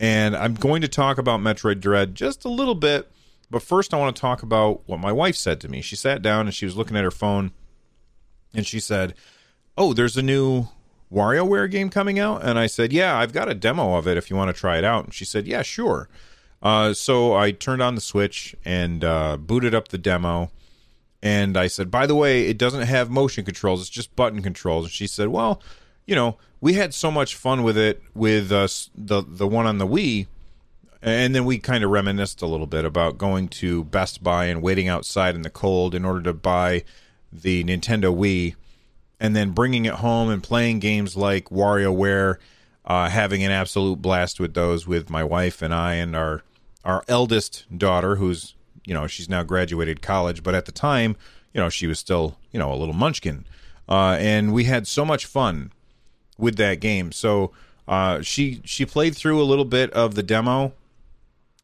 And 0.00 0.36
I'm 0.36 0.54
going 0.54 0.82
to 0.82 0.88
talk 0.88 1.18
about 1.18 1.40
Metroid 1.40 1.80
Dread 1.80 2.14
just 2.14 2.44
a 2.44 2.48
little 2.48 2.74
bit, 2.74 3.10
but 3.50 3.62
first 3.62 3.94
I 3.94 3.98
want 3.98 4.14
to 4.14 4.20
talk 4.20 4.42
about 4.42 4.82
what 4.86 5.00
my 5.00 5.12
wife 5.12 5.36
said 5.36 5.60
to 5.60 5.68
me. 5.68 5.80
She 5.80 5.96
sat 5.96 6.22
down 6.22 6.46
and 6.46 6.54
she 6.54 6.64
was 6.64 6.76
looking 6.76 6.96
at 6.96 7.04
her 7.04 7.10
phone 7.10 7.52
and 8.54 8.66
she 8.66 8.80
said, 8.80 9.14
Oh, 9.76 9.92
there's 9.92 10.16
a 10.16 10.22
new 10.22 10.68
WarioWare 11.12 11.70
game 11.70 11.90
coming 11.90 12.18
out? 12.18 12.44
And 12.44 12.58
I 12.58 12.66
said, 12.66 12.92
Yeah, 12.92 13.18
I've 13.18 13.32
got 13.32 13.48
a 13.48 13.54
demo 13.54 13.96
of 13.96 14.06
it 14.06 14.16
if 14.16 14.30
you 14.30 14.36
want 14.36 14.54
to 14.54 14.58
try 14.58 14.78
it 14.78 14.84
out. 14.84 15.04
And 15.04 15.14
she 15.14 15.24
said, 15.24 15.46
Yeah, 15.46 15.62
sure. 15.62 16.08
Uh, 16.62 16.92
so 16.92 17.34
I 17.34 17.52
turned 17.52 17.82
on 17.82 17.94
the 17.94 18.00
Switch 18.00 18.54
and 18.64 19.04
uh, 19.04 19.36
booted 19.36 19.74
up 19.74 19.88
the 19.88 19.98
demo. 19.98 20.50
And 21.22 21.56
I 21.56 21.66
said, 21.66 21.90
By 21.90 22.06
the 22.06 22.14
way, 22.14 22.46
it 22.46 22.58
doesn't 22.58 22.86
have 22.86 23.10
motion 23.10 23.44
controls, 23.44 23.80
it's 23.80 23.90
just 23.90 24.14
button 24.16 24.42
controls. 24.42 24.84
And 24.86 24.92
she 24.92 25.06
said, 25.06 25.28
Well, 25.28 25.62
you 26.06 26.14
know, 26.14 26.38
we 26.60 26.74
had 26.74 26.94
so 26.94 27.10
much 27.10 27.34
fun 27.34 27.62
with 27.62 27.76
it 27.76 28.02
with 28.14 28.50
uh, 28.50 28.68
the 28.94 29.22
the 29.26 29.46
one 29.46 29.66
on 29.66 29.78
the 29.78 29.86
Wii, 29.86 30.26
and 31.02 31.34
then 31.34 31.44
we 31.44 31.58
kind 31.58 31.84
of 31.84 31.90
reminisced 31.90 32.42
a 32.42 32.46
little 32.46 32.66
bit 32.66 32.84
about 32.84 33.18
going 33.18 33.48
to 33.48 33.84
Best 33.84 34.22
Buy 34.22 34.46
and 34.46 34.62
waiting 34.62 34.88
outside 34.88 35.34
in 35.34 35.42
the 35.42 35.50
cold 35.50 35.94
in 35.94 36.04
order 36.04 36.22
to 36.22 36.32
buy 36.32 36.82
the 37.32 37.62
Nintendo 37.64 38.14
Wii 38.14 38.56
and 39.20 39.34
then 39.34 39.50
bringing 39.50 39.84
it 39.84 39.94
home 39.94 40.28
and 40.30 40.42
playing 40.42 40.78
games 40.78 41.16
like 41.16 41.46
WarioWare, 41.46 42.36
uh, 42.84 43.08
having 43.08 43.42
an 43.42 43.50
absolute 43.50 44.00
blast 44.00 44.40
with 44.40 44.54
those 44.54 44.86
with 44.86 45.10
my 45.10 45.24
wife 45.24 45.62
and 45.62 45.74
I 45.74 45.94
and 45.94 46.14
our 46.16 46.42
our 46.84 47.04
eldest 47.08 47.66
daughter, 47.76 48.16
who's 48.16 48.54
you 48.84 48.94
know 48.94 49.06
she's 49.06 49.28
now 49.28 49.42
graduated 49.42 50.00
college, 50.02 50.42
but 50.42 50.54
at 50.54 50.64
the 50.64 50.72
time, 50.72 51.16
you 51.52 51.60
know 51.60 51.68
she 51.68 51.86
was 51.86 51.98
still 51.98 52.38
you 52.52 52.58
know 52.58 52.72
a 52.72 52.76
little 52.76 52.94
munchkin, 52.94 53.44
uh, 53.88 54.16
and 54.18 54.52
we 54.52 54.64
had 54.64 54.86
so 54.86 55.04
much 55.04 55.26
fun 55.26 55.72
with 56.38 56.56
that 56.56 56.80
game. 56.80 57.12
So 57.12 57.50
uh, 57.86 58.22
she 58.22 58.60
she 58.64 58.86
played 58.86 59.16
through 59.16 59.42
a 59.42 59.44
little 59.44 59.64
bit 59.64 59.90
of 59.92 60.14
the 60.14 60.22
demo, 60.22 60.72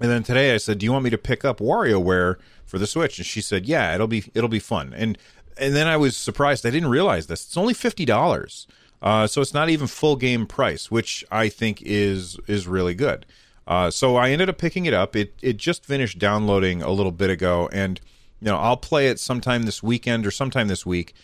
and 0.00 0.10
then 0.10 0.22
today 0.22 0.52
I 0.54 0.56
said, 0.58 0.78
"Do 0.78 0.84
you 0.84 0.92
want 0.92 1.04
me 1.04 1.10
to 1.10 1.18
pick 1.18 1.44
up 1.44 1.58
WarioWare 1.58 2.36
for 2.66 2.78
the 2.78 2.86
Switch?" 2.86 3.18
And 3.18 3.26
she 3.26 3.40
said, 3.40 3.66
"Yeah, 3.66 3.94
it'll 3.94 4.08
be 4.08 4.24
it'll 4.34 4.48
be 4.48 4.58
fun." 4.58 4.92
And 4.94 5.16
and 5.56 5.74
then 5.74 5.86
I 5.86 5.96
was 5.96 6.16
surprised. 6.16 6.66
I 6.66 6.70
didn't 6.70 6.90
realize 6.90 7.26
this. 7.26 7.44
It's 7.44 7.56
only 7.56 7.74
fifty 7.74 8.04
dollars, 8.04 8.66
uh, 9.02 9.26
so 9.26 9.40
it's 9.40 9.54
not 9.54 9.68
even 9.68 9.86
full 9.86 10.16
game 10.16 10.46
price, 10.46 10.90
which 10.90 11.24
I 11.30 11.48
think 11.48 11.82
is 11.82 12.38
is 12.46 12.66
really 12.66 12.94
good. 12.94 13.26
Uh, 13.66 13.90
so 13.90 14.16
I 14.16 14.30
ended 14.30 14.48
up 14.48 14.58
picking 14.58 14.86
it 14.86 14.94
up. 14.94 15.16
It 15.16 15.34
it 15.42 15.56
just 15.56 15.84
finished 15.84 16.18
downloading 16.18 16.82
a 16.82 16.90
little 16.90 17.12
bit 17.12 17.30
ago, 17.30 17.68
and 17.72 18.00
you 18.40 18.46
know 18.46 18.56
I'll 18.56 18.76
play 18.76 19.08
it 19.08 19.18
sometime 19.18 19.62
this 19.62 19.82
weekend 19.82 20.26
or 20.26 20.30
sometime 20.30 20.68
this 20.68 20.84
week. 20.84 21.14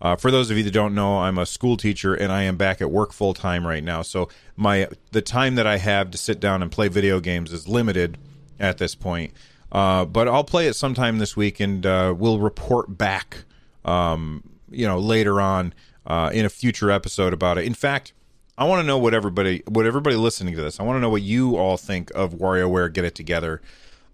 Uh, 0.00 0.16
for 0.16 0.32
those 0.32 0.50
of 0.50 0.56
you 0.56 0.64
that 0.64 0.72
don't 0.72 0.96
know, 0.96 1.20
I'm 1.20 1.38
a 1.38 1.46
school 1.46 1.76
teacher 1.76 2.12
and 2.12 2.32
I 2.32 2.42
am 2.42 2.56
back 2.56 2.82
at 2.82 2.90
work 2.90 3.12
full 3.12 3.34
time 3.34 3.64
right 3.64 3.84
now. 3.84 4.02
So 4.02 4.28
my 4.56 4.88
the 5.12 5.22
time 5.22 5.54
that 5.54 5.66
I 5.66 5.76
have 5.76 6.10
to 6.10 6.18
sit 6.18 6.40
down 6.40 6.60
and 6.60 6.72
play 6.72 6.88
video 6.88 7.20
games 7.20 7.52
is 7.52 7.68
limited 7.68 8.18
at 8.58 8.78
this 8.78 8.96
point. 8.96 9.32
Uh, 9.70 10.04
but 10.04 10.26
I'll 10.26 10.44
play 10.44 10.66
it 10.66 10.74
sometime 10.74 11.18
this 11.18 11.36
week 11.36 11.60
and 11.60 11.86
uh, 11.86 12.14
we'll 12.18 12.40
report 12.40 12.98
back 12.98 13.44
um, 13.84 14.42
you 14.70 14.86
know, 14.86 14.98
later 14.98 15.40
on 15.40 15.74
uh, 16.06 16.30
in 16.32 16.44
a 16.44 16.48
future 16.48 16.90
episode 16.90 17.32
about 17.32 17.58
it. 17.58 17.64
In 17.64 17.74
fact, 17.74 18.12
I 18.56 18.64
want 18.64 18.80
to 18.80 18.86
know 18.86 18.98
what 18.98 19.14
everybody, 19.14 19.62
what 19.68 19.86
everybody 19.86 20.16
listening 20.16 20.54
to 20.56 20.62
this, 20.62 20.78
I 20.78 20.82
want 20.82 20.96
to 20.96 21.00
know 21.00 21.10
what 21.10 21.22
you 21.22 21.56
all 21.56 21.76
think 21.76 22.10
of 22.14 22.34
WarioWare 22.34 22.92
Get 22.92 23.04
It 23.04 23.14
Together 23.14 23.60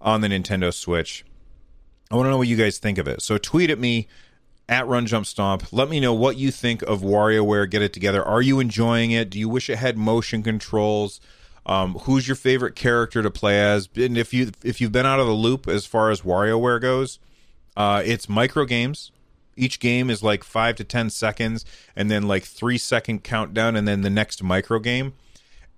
on 0.00 0.20
the 0.20 0.28
Nintendo 0.28 0.72
Switch. 0.72 1.24
I 2.10 2.16
want 2.16 2.26
to 2.26 2.30
know 2.30 2.38
what 2.38 2.48
you 2.48 2.56
guys 2.56 2.78
think 2.78 2.98
of 2.98 3.08
it. 3.08 3.20
So 3.20 3.36
tweet 3.36 3.70
at 3.70 3.78
me 3.78 4.06
at 4.68 4.86
Run 4.86 5.06
Jump 5.06 5.26
Stomp. 5.26 5.72
Let 5.72 5.88
me 5.88 5.98
know 5.98 6.14
what 6.14 6.36
you 6.36 6.50
think 6.50 6.82
of 6.82 7.00
WarioWare 7.00 7.68
Get 7.68 7.82
It 7.82 7.92
Together. 7.92 8.22
Are 8.22 8.42
you 8.42 8.60
enjoying 8.60 9.10
it? 9.10 9.30
Do 9.30 9.38
you 9.38 9.48
wish 9.48 9.68
it 9.68 9.76
had 9.76 9.96
motion 9.96 10.42
controls? 10.42 11.20
Um, 11.66 11.94
who's 11.94 12.26
your 12.26 12.36
favorite 12.36 12.76
character 12.76 13.22
to 13.22 13.30
play 13.30 13.60
as? 13.60 13.88
And 13.96 14.16
if 14.16 14.32
you 14.32 14.52
if 14.62 14.80
you've 14.80 14.92
been 14.92 15.04
out 15.04 15.20
of 15.20 15.26
the 15.26 15.34
loop 15.34 15.68
as 15.68 15.84
far 15.84 16.10
as 16.10 16.22
WarioWare 16.22 16.80
goes, 16.80 17.18
uh, 17.76 18.02
it's 18.04 18.28
micro 18.28 18.64
games. 18.64 19.10
Each 19.58 19.80
game 19.80 20.08
is 20.08 20.22
like 20.22 20.44
five 20.44 20.76
to 20.76 20.84
ten 20.84 21.10
seconds, 21.10 21.64
and 21.96 22.10
then 22.10 22.28
like 22.28 22.44
three 22.44 22.78
second 22.78 23.24
countdown, 23.24 23.76
and 23.76 23.86
then 23.86 24.02
the 24.02 24.10
next 24.10 24.42
micro 24.42 24.78
game. 24.78 25.14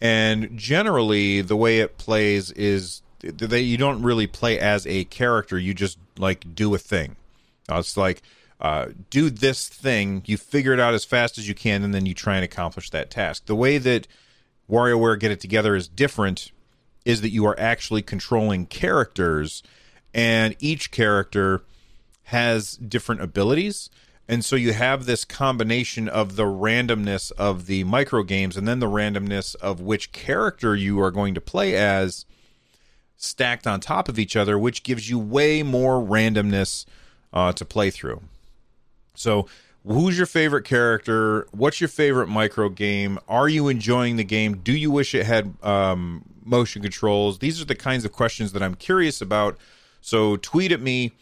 And 0.00 0.56
generally, 0.56 1.40
the 1.40 1.56
way 1.56 1.80
it 1.80 1.99
plays 1.99 2.50
is 2.52 3.02
that 3.22 3.62
you 3.62 3.76
don't 3.76 4.02
really 4.02 4.26
play 4.26 4.58
as 4.58 4.87
a 4.87 5.04
character. 5.04 5.58
You 5.58 5.75
just 5.75 5.99
like 6.18 6.54
do 6.54 6.75
a 6.75 6.78
thing. 6.78 7.16
Uh, 7.70 7.78
it's 7.78 7.96
like 7.96 8.22
uh, 8.60 8.88
do 9.08 9.30
this 9.30 9.68
thing. 9.68 10.22
You 10.26 10.37
figure 10.37 10.72
it 10.72 10.80
out 10.80 10.94
as 10.94 11.04
fast 11.04 11.38
as 11.38 11.49
you 11.49 11.54
can, 11.54 11.82
and 11.82 11.94
then 11.94 12.06
you 12.06 12.14
try 12.14 12.37
and 12.37 12.44
accomplish 12.44 12.90
that 12.90 13.10
task. 13.10 13.46
The 13.46 13.54
way 13.54 13.78
that 13.78 14.06
WarioWare 14.70 15.18
Get 15.18 15.30
It 15.30 15.40
Together 15.40 15.75
is 15.75 15.88
different 15.88 16.52
is 17.04 17.22
that 17.22 17.30
you 17.30 17.46
are 17.46 17.58
actually 17.58 18.02
controlling 18.02 18.66
characters, 18.66 19.62
and 20.12 20.54
each 20.60 20.90
character 20.90 21.62
has 22.30 22.72
different 22.76 23.20
abilities. 23.20 23.90
And 24.28 24.44
so 24.44 24.54
you 24.54 24.72
have 24.72 25.06
this 25.06 25.25
combination 25.25 26.08
of 26.08 26.37
the 26.37 26.44
randomness 26.44 27.32
of 27.32 27.66
the 27.66 27.82
micro 27.82 28.22
games 28.22 28.56
and 28.56 28.68
then 28.68 28.78
the 28.78 28.87
randomness 28.87 29.56
of 29.56 29.80
which 29.80 30.12
character 30.12 30.76
you 30.76 31.00
are 31.00 31.10
going 31.10 31.34
to 31.34 31.40
play 31.40 31.75
as 31.75 32.26
stacked 33.16 33.66
on 33.66 33.80
top 33.80 34.08
of 34.08 34.16
each 34.16 34.37
other, 34.37 34.56
which 34.56 34.84
gives 34.84 35.10
you 35.10 35.18
way 35.18 35.64
more 35.64 36.00
randomness 36.00 36.87
uh, 37.32 37.52
to 37.52 37.64
play 37.64 37.90
through. 37.90 38.22
So, 39.14 39.49
who's 39.84 40.16
your 40.16 40.26
favorite 40.26 40.64
character? 40.64 41.49
What's 41.50 41.80
your 41.80 41.88
favorite 41.88 42.28
micro 42.28 42.68
game? 42.68 43.18
Are 43.28 43.49
you 43.49 43.66
enjoying 43.66 44.14
the 44.16 44.25
game? 44.25 44.58
Do 44.58 44.72
you 44.72 44.92
wish 44.92 45.16
it 45.16 45.26
had 45.26 45.54
um, 45.64 46.25
motion 46.44 46.82
controls? 46.82 47.40
These 47.40 47.60
are 47.60 47.64
the 47.64 47.75
kinds 47.75 48.04
of 48.04 48.12
questions 48.12 48.52
that 48.52 48.62
I'm 48.62 48.76
curious 48.76 49.20
about. 49.20 49.58
So, 50.00 50.37
tweet 50.37 50.70
at 50.70 50.80
me 50.80 51.12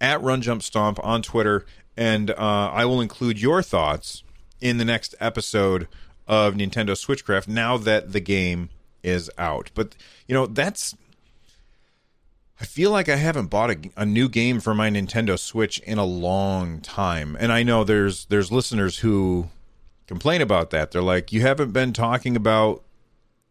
at 0.00 0.22
Run 0.22 0.42
Jump 0.42 0.62
Stomp 0.62 0.98
on 1.04 1.22
Twitter, 1.22 1.64
and 1.96 2.30
uh, 2.30 2.70
I 2.72 2.84
will 2.84 3.00
include 3.00 3.40
your 3.40 3.62
thoughts 3.62 4.22
in 4.60 4.78
the 4.78 4.84
next 4.84 5.14
episode 5.20 5.88
of 6.26 6.54
Nintendo 6.54 6.90
Switchcraft 6.90 7.48
now 7.48 7.76
that 7.78 8.12
the 8.12 8.20
game 8.20 8.70
is 9.02 9.30
out. 9.38 9.70
But 9.74 9.94
you 10.26 10.34
know 10.34 10.46
that's. 10.46 10.94
I 12.60 12.64
feel 12.64 12.90
like 12.90 13.08
I 13.08 13.16
haven't 13.16 13.46
bought 13.46 13.70
a, 13.70 13.78
a, 13.96 14.04
new 14.04 14.28
game 14.28 14.58
for 14.58 14.74
my 14.74 14.90
Nintendo 14.90 15.38
Switch 15.38 15.78
in 15.80 15.96
a 15.96 16.04
long 16.04 16.80
time, 16.80 17.36
and 17.38 17.52
I 17.52 17.62
know 17.62 17.84
there's 17.84 18.24
there's 18.26 18.50
listeners 18.50 18.98
who 18.98 19.48
complain 20.06 20.42
about 20.42 20.70
that. 20.70 20.90
They're 20.90 21.00
like, 21.00 21.32
you 21.32 21.42
haven't 21.42 21.72
been 21.72 21.92
talking 21.92 22.34
about 22.34 22.82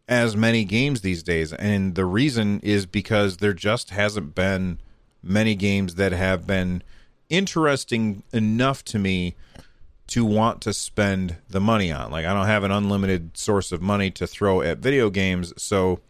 as 0.08 0.36
many 0.36 0.64
games 0.64 1.00
these 1.00 1.22
days, 1.22 1.52
and 1.54 1.94
the 1.94 2.04
reason 2.04 2.60
is 2.60 2.84
because 2.84 3.38
there 3.38 3.54
just 3.54 3.90
hasn't 3.90 4.34
been 4.34 4.78
many 5.22 5.54
games 5.54 5.96
that 5.96 6.12
have 6.12 6.46
been 6.46 6.82
interesting 7.28 8.22
enough 8.32 8.84
to 8.84 8.98
me 8.98 9.34
to 10.08 10.24
want 10.24 10.62
to 10.62 10.72
spend 10.72 11.36
the 11.48 11.60
money 11.60 11.92
on. 11.92 12.10
Like 12.10 12.24
I 12.26 12.32
don't 12.32 12.46
have 12.46 12.64
an 12.64 12.70
unlimited 12.70 13.36
source 13.36 13.72
of 13.72 13.82
money 13.82 14.10
to 14.12 14.26
throw 14.26 14.62
at 14.62 14.78
video 14.78 15.10
games, 15.10 15.52
so 15.56 16.00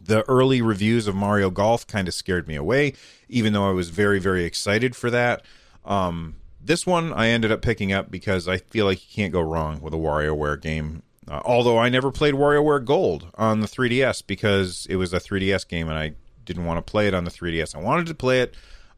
the 0.00 0.22
early 0.28 0.62
reviews 0.62 1.06
of 1.08 1.14
Mario 1.14 1.50
Golf 1.50 1.86
kind 1.86 2.06
of 2.06 2.14
scared 2.14 2.46
me 2.46 2.54
away, 2.54 2.92
even 3.28 3.52
though 3.52 3.68
I 3.68 3.72
was 3.72 3.90
very 3.90 4.18
very 4.18 4.44
excited 4.44 4.94
for 4.94 5.10
that. 5.10 5.42
Um, 5.84 6.36
this 6.60 6.86
one 6.86 7.12
I 7.12 7.28
ended 7.28 7.50
up 7.50 7.62
picking 7.62 7.92
up 7.92 8.10
because 8.10 8.48
I 8.48 8.58
feel 8.58 8.84
like 8.86 9.00
you 9.02 9.14
can't 9.14 9.32
go 9.32 9.40
wrong 9.40 9.80
with 9.80 9.94
a 9.94 9.98
WarioWare 9.98 10.60
game. 10.60 11.02
Uh, 11.28 11.40
although 11.44 11.78
I 11.78 11.88
never 11.88 12.12
played 12.12 12.34
WarioWare 12.34 12.84
Gold 12.84 13.28
on 13.34 13.60
the 13.60 13.66
3DS 13.66 14.26
because 14.26 14.86
it 14.90 14.96
was 14.96 15.12
a 15.12 15.18
3DS 15.18 15.66
game 15.66 15.88
and 15.88 15.98
I 15.98 16.14
didn't 16.46 16.64
want 16.64 16.78
to 16.78 16.90
play 16.90 17.06
it 17.06 17.14
on 17.14 17.24
the 17.24 17.30
3DS. 17.30 17.74
I 17.74 17.80
wanted 17.80 18.06
to 18.06 18.14
play 18.14 18.40
it 18.40 18.54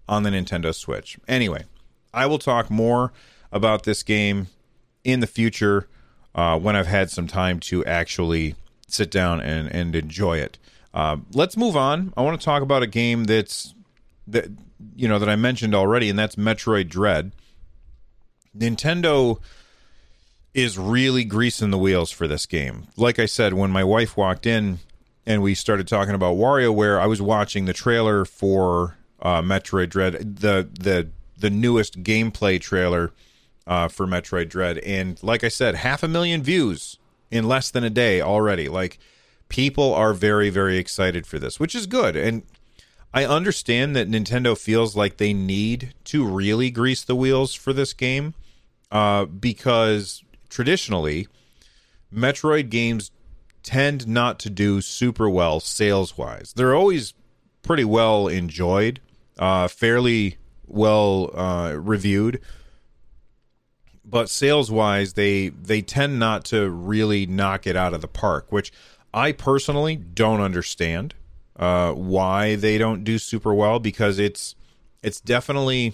on 0.09 0.23
the 0.23 0.31
Nintendo 0.31 0.75
Switch. 0.75 1.19
Anyway, 1.26 1.64
I 2.14 2.26
will 2.26 2.38
talk 2.38 2.71
more 2.71 3.12
about 3.50 3.83
this 3.83 4.02
game 4.02 4.47
in 5.02 5.21
the 5.21 5.26
future 5.26 5.88
uh, 6.35 6.59
when 6.59 6.76
I've 6.76 6.87
had 6.87 7.11
some 7.11 7.26
time 7.26 7.59
to 7.61 7.85
actually 7.85 8.55
sit 8.87 9.11
down 9.11 9.40
and, 9.40 9.71
and 9.73 9.97
enjoy 9.97 10.38
it. 10.38 10.59
Uh, 10.95 11.19
let's 11.33 11.57
move 11.57 11.76
on. 11.76 12.12
I 12.17 12.23
want 12.23 12.40
to 12.40 12.45
talk 12.45 12.62
about 12.62 12.83
a 12.83 12.87
game 12.87 13.25
that's 13.25 13.75
that 14.26 14.49
you 14.95 15.09
know 15.09 15.19
that 15.19 15.28
I 15.28 15.37
mentioned 15.37 15.75
already, 15.75 16.09
and 16.09 16.19
that's 16.19 16.37
Metroid 16.37 16.88
Dread. 16.88 17.33
Nintendo 18.57 19.38
is 20.55 20.78
really 20.78 21.25
greasing 21.25 21.71
the 21.71 21.78
wheels 21.78 22.11
for 22.11 22.26
this 22.26 22.47
game. 22.47 22.88
Like 22.97 23.19
I 23.19 23.26
said, 23.26 23.55
when 23.55 23.71
my 23.71 23.85
wife 23.85 24.17
walked 24.17 24.47
in 24.47 24.78
and 25.28 25.42
we 25.42 25.54
started 25.54 25.87
talking 25.87 26.14
about 26.14 26.37
WarioWare, 26.37 26.99
I 26.99 27.06
was 27.06 27.20
watching 27.20 27.66
the 27.66 27.75
trailer 27.75 28.25
for 28.25 28.97
uh, 29.20 29.42
Metroid 29.42 29.90
Dread, 29.90 30.37
the 30.37 30.66
the 30.73 31.11
the 31.37 31.50
newest 31.50 32.02
gameplay 32.02 32.58
trailer 32.58 33.12
uh, 33.66 33.88
for 33.88 34.06
Metroid 34.06 34.49
Dread, 34.49 34.78
and 34.78 35.23
like 35.23 35.44
I 35.44 35.49
said, 35.49 35.75
half 35.76 36.02
a 36.02 36.08
million 36.08 36.42
views 36.42 36.99
in 37.30 37.47
less 37.47 37.70
than 37.70 37.85
a 37.85 37.90
day 37.90 38.23
already. 38.23 38.68
Like 38.68 38.99
people 39.50 39.92
are 39.92 40.14
very 40.14 40.49
very 40.49 40.78
excited 40.78 41.26
for 41.26 41.38
this, 41.38 41.61
which 41.61 41.75
is 41.75 41.87
good. 41.87 42.16
And 42.16 42.42
I 43.12 43.26
understand 43.26 43.94
that 43.97 44.08
Nintendo 44.08 44.56
feels 44.56 44.97
like 44.97 45.18
they 45.18 45.35
need 45.35 45.92
to 46.04 46.25
really 46.25 46.70
grease 46.70 47.04
the 47.04 47.14
wheels 47.14 47.52
for 47.52 47.75
this 47.75 47.92
game 47.92 48.32
uh, 48.90 49.26
because 49.26 50.25
traditionally 50.49 51.28
Metroid 52.11 52.70
games 52.70 53.11
tend 53.69 54.09
not 54.09 54.39
to 54.39 54.49
do 54.49 54.81
super 54.81 55.29
well 55.29 55.61
sales 55.61 56.17
wise. 56.17 56.55
They're 56.57 56.75
always 56.75 57.13
pretty 57.61 57.85
well 57.85 58.27
enjoyed, 58.27 58.99
uh, 59.39 59.69
fairly 59.69 60.39
well 60.67 61.31
uh, 61.39 61.75
reviewed, 61.75 62.41
but 64.07 64.31
sales 64.31 64.71
wise, 64.71 65.13
they 65.13 65.51
they 65.51 65.83
tend 65.83 66.19
not 66.19 66.47
to 66.47 66.71
really 66.71 67.27
knock 67.27 67.67
it 67.67 67.77
out 67.77 67.93
of 67.93 68.01
the 68.01 68.09
park, 68.09 68.51
which 68.51 68.73
I 69.13 69.33
personally 69.33 69.97
don't 69.97 70.41
understand 70.41 71.15
uh, 71.57 71.93
why 71.93 72.57
they 72.57 72.79
don't 72.79 73.05
do 73.05 73.19
super 73.19 73.53
well 73.53 73.79
because 73.79 74.19
it's 74.19 74.55
it's 75.03 75.21
definitely 75.21 75.93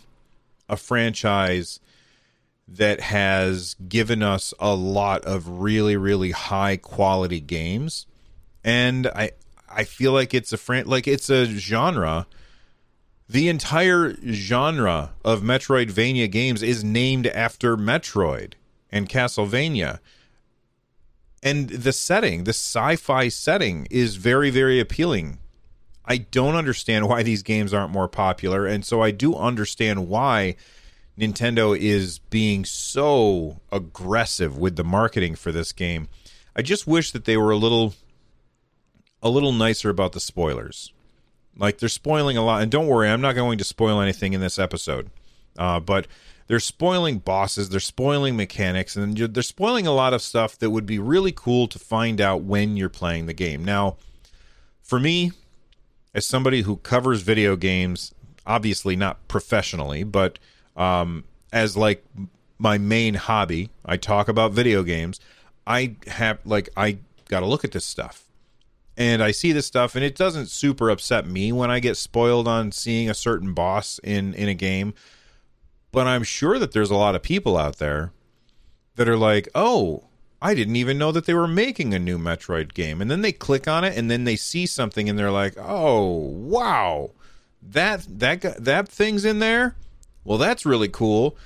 a 0.69 0.77
franchise 0.77 1.81
that 2.67 3.01
has 3.01 3.75
given 3.89 4.23
us 4.23 4.55
a 4.59 4.75
lot 4.75 5.25
of 5.25 5.49
really 5.61 5.97
really 5.97 6.31
high 6.31 6.77
quality 6.77 7.41
games. 7.41 8.07
And 8.63 9.07
i 9.09 9.33
i 9.69 9.85
feel 9.85 10.13
like 10.13 10.33
it's 10.33 10.53
a 10.53 10.57
fran- 10.57 10.87
like 10.87 11.07
it's 11.07 11.29
a 11.29 11.45
genre. 11.47 12.27
The 13.29 13.49
entire 13.49 14.17
genre 14.31 15.13
of 15.25 15.41
metroidvania 15.43 16.31
games 16.31 16.63
is 16.63 16.85
named 16.85 17.27
after 17.29 17.77
metroid 17.77 18.53
and 18.91 19.09
castlevania. 19.09 19.99
And 21.43 21.69
the 21.69 21.93
setting 21.93 22.45
the 22.45 22.51
sci-fi 22.51 23.29
setting 23.29 23.87
is 23.91 24.17
very 24.17 24.51
very 24.51 24.81
appealing. 24.81 25.39
I 26.07 26.19
don't 26.19 26.55
understand 26.55 27.09
why 27.09 27.23
these 27.23 27.43
games 27.43 27.73
aren't 27.75 27.93
more 27.93 28.09
popular 28.09 28.67
and 28.67 28.85
so 28.85 29.03
i 29.03 29.11
do 29.11 29.35
understand 29.35 30.09
why 30.09 30.55
Nintendo 31.19 31.79
is 31.79 32.19
being 32.19 32.65
so 32.65 33.61
aggressive 33.71 34.59
with 34.59 34.77
the 34.77 34.85
marketing 34.85 35.35
for 35.35 35.53
this 35.53 35.73
game. 35.73 36.09
I 36.57 36.63
just 36.63 36.87
wish 36.87 37.13
that 37.13 37.25
they 37.25 37.37
were 37.37 37.51
a 37.51 37.57
little 37.57 37.95
a 39.23 39.31
little 39.31 39.53
nicer 39.53 39.89
about 39.89 40.13
the 40.13 40.21
spoilers. 40.21 40.93
Like 41.57 41.79
they're 41.79 41.89
spoiling 41.89 42.37
a 42.37 42.45
lot, 42.45 42.63
and 42.63 42.71
don't 42.71 42.89
worry, 42.89 43.09
I'm 43.09 43.21
not 43.21 43.35
going 43.35 43.59
to 43.59 43.65
spoil 43.65 44.01
anything 44.01 44.33
in 44.33 44.41
this 44.41 44.59
episode. 44.59 45.11
Uh, 45.57 45.81
but 45.81 46.07
they're 46.47 46.61
spoiling 46.61 47.19
bosses, 47.19 47.69
they're 47.69 47.81
spoiling 47.81 48.37
mechanics, 48.37 48.97
and 48.97 49.17
they're 49.17 49.43
spoiling 49.43 49.87
a 49.87 49.95
lot 49.95 50.13
of 50.13 50.21
stuff 50.21 50.59
that 50.59 50.71
would 50.71 50.85
be 50.85 50.99
really 50.99 51.33
cool 51.33 51.69
to 51.69 51.79
find 51.79 52.21
out 52.21 52.43
when 52.43 52.77
you're 52.77 52.89
playing 52.89 53.27
the 53.27 53.33
game. 53.33 53.65
Now, 53.65 53.97
for 54.83 55.01
me, 55.01 55.33
as 56.13 56.27
somebody 56.27 56.63
who 56.63 56.77
covers 56.77 57.23
video 57.23 57.57
games, 57.57 58.13
obviously 58.47 58.95
not 58.95 59.27
professionally, 59.29 60.05
but 60.05 60.39
um, 60.77 61.25
as 61.53 61.77
like 61.77 62.05
my 62.59 62.79
main 62.79 63.15
hobby. 63.15 63.71
I 63.85 63.97
talk 63.97 64.29
about 64.29 64.53
video 64.53 64.83
games. 64.83 65.21
I 65.67 65.97
have 66.07 66.39
like 66.45 66.69
I 66.77 66.99
got 67.29 67.41
to 67.41 67.47
look 67.47 67.65
at 67.65 67.73
this 67.73 67.85
stuff. 67.85 68.23
And 68.97 69.23
I 69.23 69.33
see 69.33 69.51
this 69.51 69.67
stuff 69.67 69.97
and 69.97 70.05
it 70.05 70.15
doesn't 70.15 70.47
super 70.47 70.89
upset 70.89 71.27
me 71.27 71.51
when 71.51 71.69
I 71.69 71.81
get 71.81 71.97
spoiled 71.97 72.47
on 72.47 72.71
seeing 72.71 73.11
a 73.11 73.15
certain 73.15 73.53
boss 73.53 73.99
in 74.05 74.35
in 74.35 74.49
a 74.49 74.55
game. 74.55 74.95
But 75.91 76.07
I'm 76.07 76.23
sure 76.23 76.59
that 76.59 76.73
there's 76.73 76.91
a 76.91 76.97
lot 76.97 77.15
of 77.15 77.23
people 77.23 77.57
out 77.57 77.79
there 77.79 78.13
that 78.97 79.09
are 79.09 79.17
like, 79.17 79.49
"Oh, 79.55 80.05
I 80.41 80.55
didn't 80.55 80.77
even 80.77 80.99
know 80.99 81.13
that 81.13 81.27
they 81.27 81.35
were 81.35 81.49
making 81.49 81.93
a 81.93 81.99
new 81.99 82.19
Metroid 82.19 82.75
game." 82.75 83.01
And 83.01 83.11
then 83.11 83.23
they 83.23 83.33
click 83.33 83.67
on 83.69 83.85
it 83.85 83.97
and 83.97 84.11
then 84.11 84.25
they 84.25 84.37
see 84.37 84.67
something 84.67 85.09
and 85.09 85.19
they're 85.19 85.31
like, 85.31 85.55
"Oh, 85.59 86.07
wow. 86.07 87.11
That 87.63 88.07
that 88.19 88.65
that 88.65 88.89
thing's 88.89 89.25
in 89.25 89.39
there?" 89.41 89.75
Well, 90.25 90.39
that's 90.39 90.67
really 90.67 90.89
cool. 90.89 91.37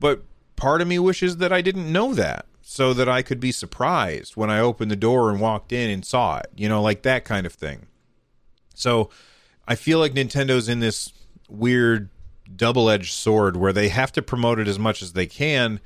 But 0.00 0.22
part 0.56 0.80
of 0.80 0.88
me 0.88 0.98
wishes 0.98 1.38
that 1.38 1.52
I 1.52 1.62
didn't 1.62 1.90
know 1.90 2.14
that 2.14 2.46
so 2.62 2.94
that 2.94 3.08
I 3.08 3.22
could 3.22 3.40
be 3.40 3.52
surprised 3.52 4.36
when 4.36 4.50
I 4.50 4.58
opened 4.58 4.90
the 4.90 4.96
door 4.96 5.30
and 5.30 5.40
walked 5.40 5.72
in 5.72 5.90
and 5.90 6.04
saw 6.04 6.38
it, 6.38 6.46
you 6.56 6.68
know, 6.68 6.82
like 6.82 7.02
that 7.02 7.24
kind 7.24 7.46
of 7.46 7.52
thing. 7.52 7.86
So 8.74 9.10
I 9.68 9.74
feel 9.74 9.98
like 9.98 10.14
Nintendo's 10.14 10.68
in 10.68 10.80
this 10.80 11.12
weird 11.48 12.08
double 12.56 12.90
edged 12.90 13.12
sword 13.12 13.56
where 13.56 13.72
they 13.72 13.88
have 13.88 14.12
to 14.12 14.22
promote 14.22 14.58
it 14.58 14.68
as 14.68 14.78
much 14.78 15.02
as 15.02 15.12
they 15.12 15.26
can. 15.26 15.80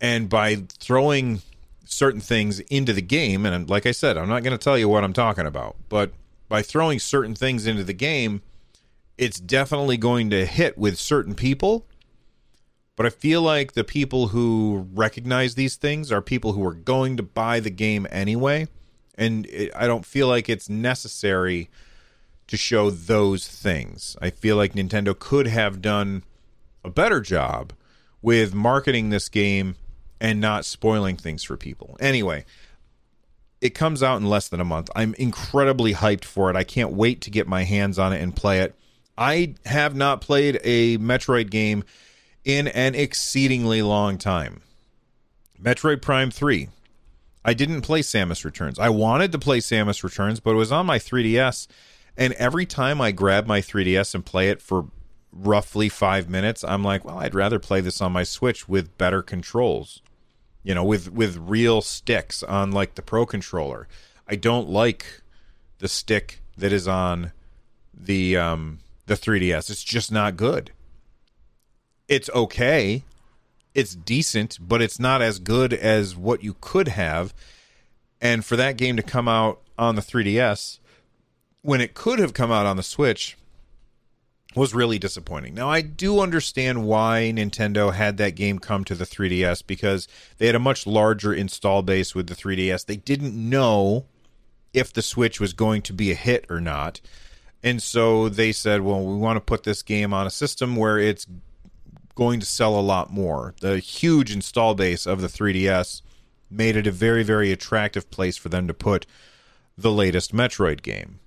And 0.00 0.28
by 0.28 0.56
throwing 0.68 1.42
certain 1.84 2.20
things 2.20 2.60
into 2.60 2.92
the 2.92 3.02
game, 3.02 3.46
and 3.46 3.68
like 3.68 3.86
I 3.86 3.92
said, 3.92 4.16
I'm 4.16 4.28
not 4.28 4.42
going 4.42 4.56
to 4.56 4.62
tell 4.62 4.78
you 4.78 4.88
what 4.88 5.04
I'm 5.04 5.12
talking 5.12 5.46
about, 5.46 5.76
but 5.88 6.12
by 6.48 6.62
throwing 6.62 6.98
certain 6.98 7.34
things 7.34 7.66
into 7.66 7.84
the 7.84 7.92
game, 7.92 8.42
it's 9.22 9.38
definitely 9.38 9.96
going 9.96 10.30
to 10.30 10.44
hit 10.44 10.76
with 10.76 10.98
certain 10.98 11.36
people. 11.36 11.86
But 12.96 13.06
I 13.06 13.10
feel 13.10 13.40
like 13.40 13.72
the 13.72 13.84
people 13.84 14.28
who 14.28 14.88
recognize 14.92 15.54
these 15.54 15.76
things 15.76 16.10
are 16.10 16.20
people 16.20 16.54
who 16.54 16.66
are 16.66 16.74
going 16.74 17.16
to 17.18 17.22
buy 17.22 17.60
the 17.60 17.70
game 17.70 18.08
anyway. 18.10 18.66
And 19.14 19.46
it, 19.46 19.70
I 19.76 19.86
don't 19.86 20.04
feel 20.04 20.26
like 20.26 20.48
it's 20.48 20.68
necessary 20.68 21.70
to 22.48 22.56
show 22.56 22.90
those 22.90 23.46
things. 23.46 24.16
I 24.20 24.30
feel 24.30 24.56
like 24.56 24.72
Nintendo 24.72 25.16
could 25.16 25.46
have 25.46 25.80
done 25.80 26.24
a 26.84 26.90
better 26.90 27.20
job 27.20 27.72
with 28.22 28.52
marketing 28.52 29.10
this 29.10 29.28
game 29.28 29.76
and 30.20 30.40
not 30.40 30.64
spoiling 30.64 31.16
things 31.16 31.44
for 31.44 31.56
people. 31.56 31.96
Anyway, 32.00 32.44
it 33.60 33.70
comes 33.70 34.02
out 34.02 34.20
in 34.20 34.28
less 34.28 34.48
than 34.48 34.60
a 34.60 34.64
month. 34.64 34.90
I'm 34.96 35.14
incredibly 35.14 35.94
hyped 35.94 36.24
for 36.24 36.50
it. 36.50 36.56
I 36.56 36.64
can't 36.64 36.92
wait 36.92 37.20
to 37.20 37.30
get 37.30 37.46
my 37.46 37.62
hands 37.62 38.00
on 38.00 38.12
it 38.12 38.20
and 38.20 38.34
play 38.34 38.58
it. 38.58 38.74
I 39.16 39.54
have 39.66 39.94
not 39.94 40.20
played 40.20 40.60
a 40.64 40.98
Metroid 40.98 41.50
game 41.50 41.84
in 42.44 42.68
an 42.68 42.94
exceedingly 42.94 43.82
long 43.82 44.18
time. 44.18 44.62
Metroid 45.62 46.02
Prime 46.02 46.30
3. 46.30 46.68
I 47.44 47.54
didn't 47.54 47.82
play 47.82 48.00
Samus 48.00 48.44
Returns. 48.44 48.78
I 48.78 48.88
wanted 48.88 49.32
to 49.32 49.38
play 49.38 49.58
Samus 49.58 50.02
Returns, 50.02 50.40
but 50.40 50.52
it 50.52 50.56
was 50.56 50.72
on 50.72 50.86
my 50.86 50.98
3DS. 50.98 51.66
And 52.16 52.32
every 52.34 52.66
time 52.66 53.00
I 53.00 53.10
grab 53.10 53.46
my 53.46 53.60
3DS 53.60 54.14
and 54.14 54.24
play 54.24 54.48
it 54.48 54.62
for 54.62 54.86
roughly 55.32 55.88
five 55.88 56.28
minutes, 56.28 56.62
I'm 56.62 56.84
like, 56.84 57.04
well, 57.04 57.18
I'd 57.18 57.34
rather 57.34 57.58
play 57.58 57.80
this 57.80 58.00
on 58.00 58.12
my 58.12 58.22
Switch 58.22 58.68
with 58.68 58.96
better 58.98 59.22
controls. 59.22 60.02
You 60.62 60.74
know, 60.76 60.84
with 60.84 61.10
with 61.10 61.36
real 61.38 61.82
sticks 61.82 62.44
on 62.44 62.70
like 62.70 62.94
the 62.94 63.02
Pro 63.02 63.26
controller. 63.26 63.88
I 64.28 64.36
don't 64.36 64.68
like 64.68 65.22
the 65.78 65.88
stick 65.88 66.40
that 66.56 66.72
is 66.72 66.86
on 66.86 67.32
the 67.92 68.36
um 68.36 68.78
the 69.12 69.30
3DS. 69.30 69.70
It's 69.70 69.84
just 69.84 70.10
not 70.10 70.36
good. 70.36 70.70
It's 72.08 72.30
okay. 72.30 73.04
It's 73.74 73.94
decent, 73.94 74.58
but 74.60 74.82
it's 74.82 74.98
not 74.98 75.22
as 75.22 75.38
good 75.38 75.72
as 75.72 76.16
what 76.16 76.42
you 76.42 76.56
could 76.60 76.88
have. 76.88 77.34
And 78.20 78.44
for 78.44 78.56
that 78.56 78.76
game 78.76 78.96
to 78.96 79.02
come 79.02 79.28
out 79.28 79.60
on 79.78 79.96
the 79.96 80.02
3DS 80.02 80.78
when 81.62 81.80
it 81.80 81.94
could 81.94 82.18
have 82.18 82.34
come 82.34 82.50
out 82.50 82.66
on 82.66 82.76
the 82.76 82.82
Switch 82.82 83.36
was 84.54 84.74
really 84.74 84.98
disappointing. 84.98 85.54
Now, 85.54 85.70
I 85.70 85.80
do 85.80 86.20
understand 86.20 86.84
why 86.84 87.32
Nintendo 87.34 87.94
had 87.94 88.18
that 88.18 88.34
game 88.34 88.58
come 88.58 88.84
to 88.84 88.94
the 88.94 89.06
3DS 89.06 89.66
because 89.66 90.08
they 90.38 90.46
had 90.46 90.54
a 90.54 90.60
much 90.60 90.86
larger 90.86 91.32
install 91.32 91.82
base 91.82 92.14
with 92.14 92.26
the 92.26 92.34
3DS. 92.34 92.84
They 92.84 92.96
didn't 92.96 93.34
know 93.34 94.04
if 94.74 94.92
the 94.92 95.02
Switch 95.02 95.40
was 95.40 95.52
going 95.52 95.82
to 95.82 95.92
be 95.92 96.10
a 96.10 96.16
hit 96.16 96.44
or 96.50 96.60
not. 96.60 97.00
And 97.62 97.82
so 97.82 98.28
they 98.28 98.52
said, 98.52 98.80
well, 98.80 99.04
we 99.04 99.16
want 99.16 99.36
to 99.36 99.40
put 99.40 99.62
this 99.62 99.82
game 99.82 100.12
on 100.12 100.26
a 100.26 100.30
system 100.30 100.74
where 100.76 100.98
it's 100.98 101.26
going 102.14 102.40
to 102.40 102.46
sell 102.46 102.78
a 102.78 102.80
lot 102.80 103.10
more. 103.12 103.54
The 103.60 103.78
huge 103.78 104.32
install 104.32 104.74
base 104.74 105.06
of 105.06 105.20
the 105.20 105.28
3DS 105.28 106.02
made 106.50 106.76
it 106.76 106.86
a 106.86 106.92
very, 106.92 107.22
very 107.22 107.52
attractive 107.52 108.10
place 108.10 108.36
for 108.36 108.48
them 108.48 108.66
to 108.66 108.74
put 108.74 109.06
the 109.78 109.92
latest 109.92 110.34
Metroid 110.34 110.82
game. 110.82 111.20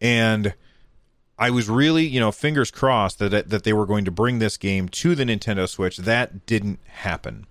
And 0.00 0.54
I 1.38 1.50
was 1.50 1.68
really, 1.68 2.06
you 2.06 2.20
know, 2.20 2.32
fingers 2.32 2.70
crossed 2.70 3.18
that 3.18 3.50
that 3.50 3.64
they 3.64 3.72
were 3.72 3.86
going 3.86 4.04
to 4.06 4.10
bring 4.10 4.38
this 4.38 4.56
game 4.56 4.88
to 4.88 5.14
the 5.14 5.24
Nintendo 5.24 5.68
Switch. 5.68 5.98
That 5.98 6.46
didn't 6.46 6.80
happen. 6.86 7.46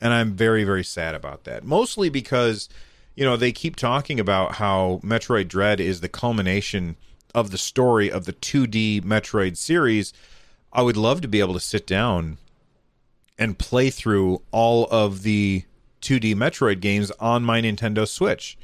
And 0.00 0.14
I'm 0.14 0.32
very, 0.32 0.64
very 0.64 0.84
sad 0.84 1.14
about 1.14 1.44
that. 1.44 1.64
Mostly 1.64 2.08
because, 2.08 2.68
you 3.14 3.24
know, 3.24 3.36
they 3.36 3.52
keep 3.52 3.76
talking 3.76 4.20
about 4.20 4.56
how 4.56 5.00
Metroid 5.02 5.48
Dread 5.48 5.80
is 5.80 6.00
the 6.00 6.08
culmination 6.08 6.96
of 7.36 7.50
the 7.50 7.58
story 7.58 8.10
of 8.10 8.24
the 8.24 8.32
2D 8.32 9.02
Metroid 9.04 9.58
series, 9.58 10.14
I 10.72 10.80
would 10.80 10.96
love 10.96 11.20
to 11.20 11.28
be 11.28 11.38
able 11.38 11.52
to 11.52 11.60
sit 11.60 11.86
down 11.86 12.38
and 13.38 13.58
play 13.58 13.90
through 13.90 14.40
all 14.50 14.86
of 14.90 15.22
the 15.22 15.64
2D 16.00 16.34
Metroid 16.34 16.80
games 16.80 17.12
on 17.20 17.44
my 17.44 17.60
Nintendo 17.60 18.08
Switch. 18.08 18.56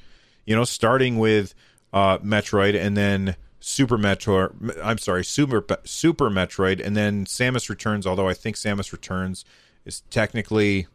You 0.46 0.56
know, 0.56 0.64
starting 0.64 1.18
with 1.18 1.54
uh, 1.92 2.18
Metroid 2.18 2.74
and 2.74 2.96
then 2.96 3.36
Super 3.60 3.98
Metroid. 3.98 4.80
I'm 4.82 4.98
sorry, 4.98 5.24
Super 5.24 5.64
Super 5.84 6.30
Metroid, 6.30 6.84
and 6.84 6.96
then 6.96 7.26
Samus 7.26 7.68
Returns. 7.68 8.06
Although 8.06 8.28
I 8.28 8.34
think 8.34 8.56
Samus 8.56 8.90
Returns 8.90 9.44
is 9.84 10.00
technically 10.10 10.86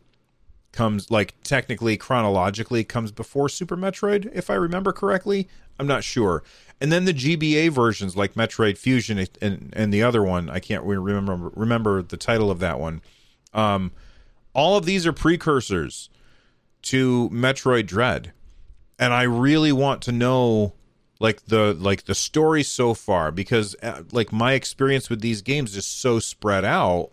comes 0.72 1.10
like 1.12 1.36
technically 1.44 1.96
chronologically 1.96 2.84
comes 2.84 3.12
before 3.12 3.50
Super 3.50 3.78
Metroid, 3.78 4.30
if 4.34 4.50
I 4.50 4.56
remember 4.56 4.92
correctly. 4.92 5.48
I'm 5.80 5.88
not 5.88 6.04
sure. 6.04 6.44
And 6.80 6.92
then 6.92 7.06
the 7.06 7.14
GBA 7.14 7.72
versions 7.72 8.16
like 8.16 8.36
Metroid 8.36 8.78
Fusion 8.78 9.26
and 9.42 9.74
and 9.74 9.94
the 9.94 10.04
other 10.04 10.24
one, 10.24 10.50
I 10.50 10.60
can't 10.60 10.84
remember 10.84 11.52
remember 11.56 12.02
the 12.02 12.18
title 12.18 12.52
of 12.52 12.60
that 12.60 12.80
one. 12.80 13.02
Um, 13.54 13.92
all 14.54 14.78
of 14.78 14.86
these 14.86 15.06
are 15.08 15.14
precursors 15.14 16.10
to 16.84 17.30
Metroid 17.32 17.86
Dread. 17.86 18.32
And 19.00 19.14
I 19.14 19.24
really 19.24 19.72
want 19.72 20.02
to 20.04 20.12
know 20.12 20.74
like 21.20 21.46
the 21.46 21.74
like 21.74 22.06
the 22.06 22.16
story 22.16 22.64
so 22.64 22.94
far 22.94 23.32
because 23.32 23.76
uh, 23.82 24.04
like 24.12 24.32
my 24.32 24.54
experience 24.54 25.10
with 25.10 25.22
these 25.22 25.42
games 25.42 25.76
is 25.76 25.86
so 25.86 26.20
spread 26.20 26.64
out 26.64 27.12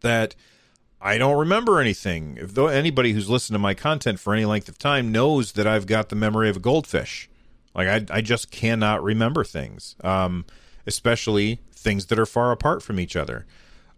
that 0.00 0.34
I 1.00 1.18
don't 1.18 1.38
remember 1.38 1.80
anything. 1.80 2.38
If 2.40 2.54
though 2.54 2.68
anybody 2.68 3.12
who's 3.12 3.28
listened 3.28 3.54
to 3.54 3.58
my 3.60 3.74
content 3.74 4.20
for 4.20 4.32
any 4.32 4.44
length 4.44 4.68
of 4.68 4.78
time 4.78 5.12
knows 5.12 5.52
that 5.52 5.66
I've 5.66 5.86
got 5.86 6.08
the 6.08 6.16
memory 6.16 6.48
of 6.48 6.56
a 6.56 6.60
goldfish. 6.60 7.28
Like 7.74 7.88
I 7.88 8.16
I 8.18 8.20
just 8.20 8.50
cannot 8.50 9.02
remember 9.02 9.44
things. 9.44 9.96
Um 10.02 10.44
especially 10.86 11.60
things 11.72 12.06
that 12.06 12.18
are 12.18 12.26
far 12.26 12.52
apart 12.52 12.82
from 12.82 13.00
each 13.00 13.16
other. 13.16 13.46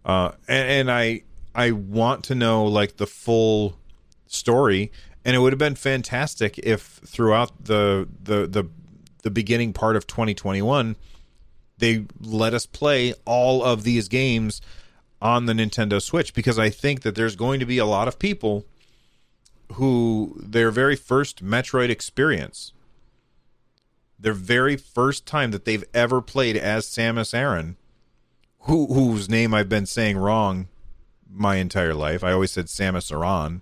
Uh 0.05 0.31
and, 0.47 0.69
and 0.69 0.91
I 0.91 1.23
I 1.53 1.71
want 1.71 2.23
to 2.25 2.35
know 2.35 2.65
like 2.65 2.97
the 2.97 3.07
full 3.07 3.77
story 4.27 4.91
and 5.25 5.35
it 5.35 5.39
would 5.39 5.53
have 5.53 5.59
been 5.59 5.75
fantastic 5.75 6.57
if 6.59 6.81
throughout 7.05 7.65
the 7.65 8.07
the 8.23 8.47
the 8.47 8.69
the 9.23 9.31
beginning 9.31 9.73
part 9.73 9.95
of 9.95 10.07
2021 10.07 10.95
they 11.77 12.05
let 12.19 12.53
us 12.53 12.65
play 12.65 13.13
all 13.25 13.63
of 13.63 13.83
these 13.83 14.07
games 14.07 14.61
on 15.21 15.45
the 15.45 15.53
Nintendo 15.53 16.01
Switch 16.01 16.33
because 16.33 16.59
I 16.59 16.69
think 16.69 17.01
that 17.01 17.15
there's 17.15 17.35
going 17.35 17.59
to 17.59 17.65
be 17.65 17.77
a 17.77 17.85
lot 17.85 18.07
of 18.07 18.19
people 18.19 18.65
who 19.73 20.39
their 20.39 20.71
very 20.71 20.95
first 20.95 21.43
Metroid 21.43 21.89
experience, 21.89 22.71
their 24.19 24.33
very 24.33 24.75
first 24.75 25.25
time 25.25 25.51
that 25.51 25.65
they've 25.65 25.83
ever 25.93 26.21
played 26.21 26.57
as 26.57 26.85
Samus 26.85 27.33
Aran, 27.33 27.77
who 28.61 28.87
whose 28.87 29.29
name 29.29 29.53
I've 29.53 29.69
been 29.69 29.85
saying 29.85 30.17
wrong 30.17 30.67
my 31.29 31.55
entire 31.55 31.93
life. 31.93 32.23
I 32.23 32.31
always 32.31 32.51
said 32.51 32.65
Samus 32.65 33.11
Aran, 33.11 33.61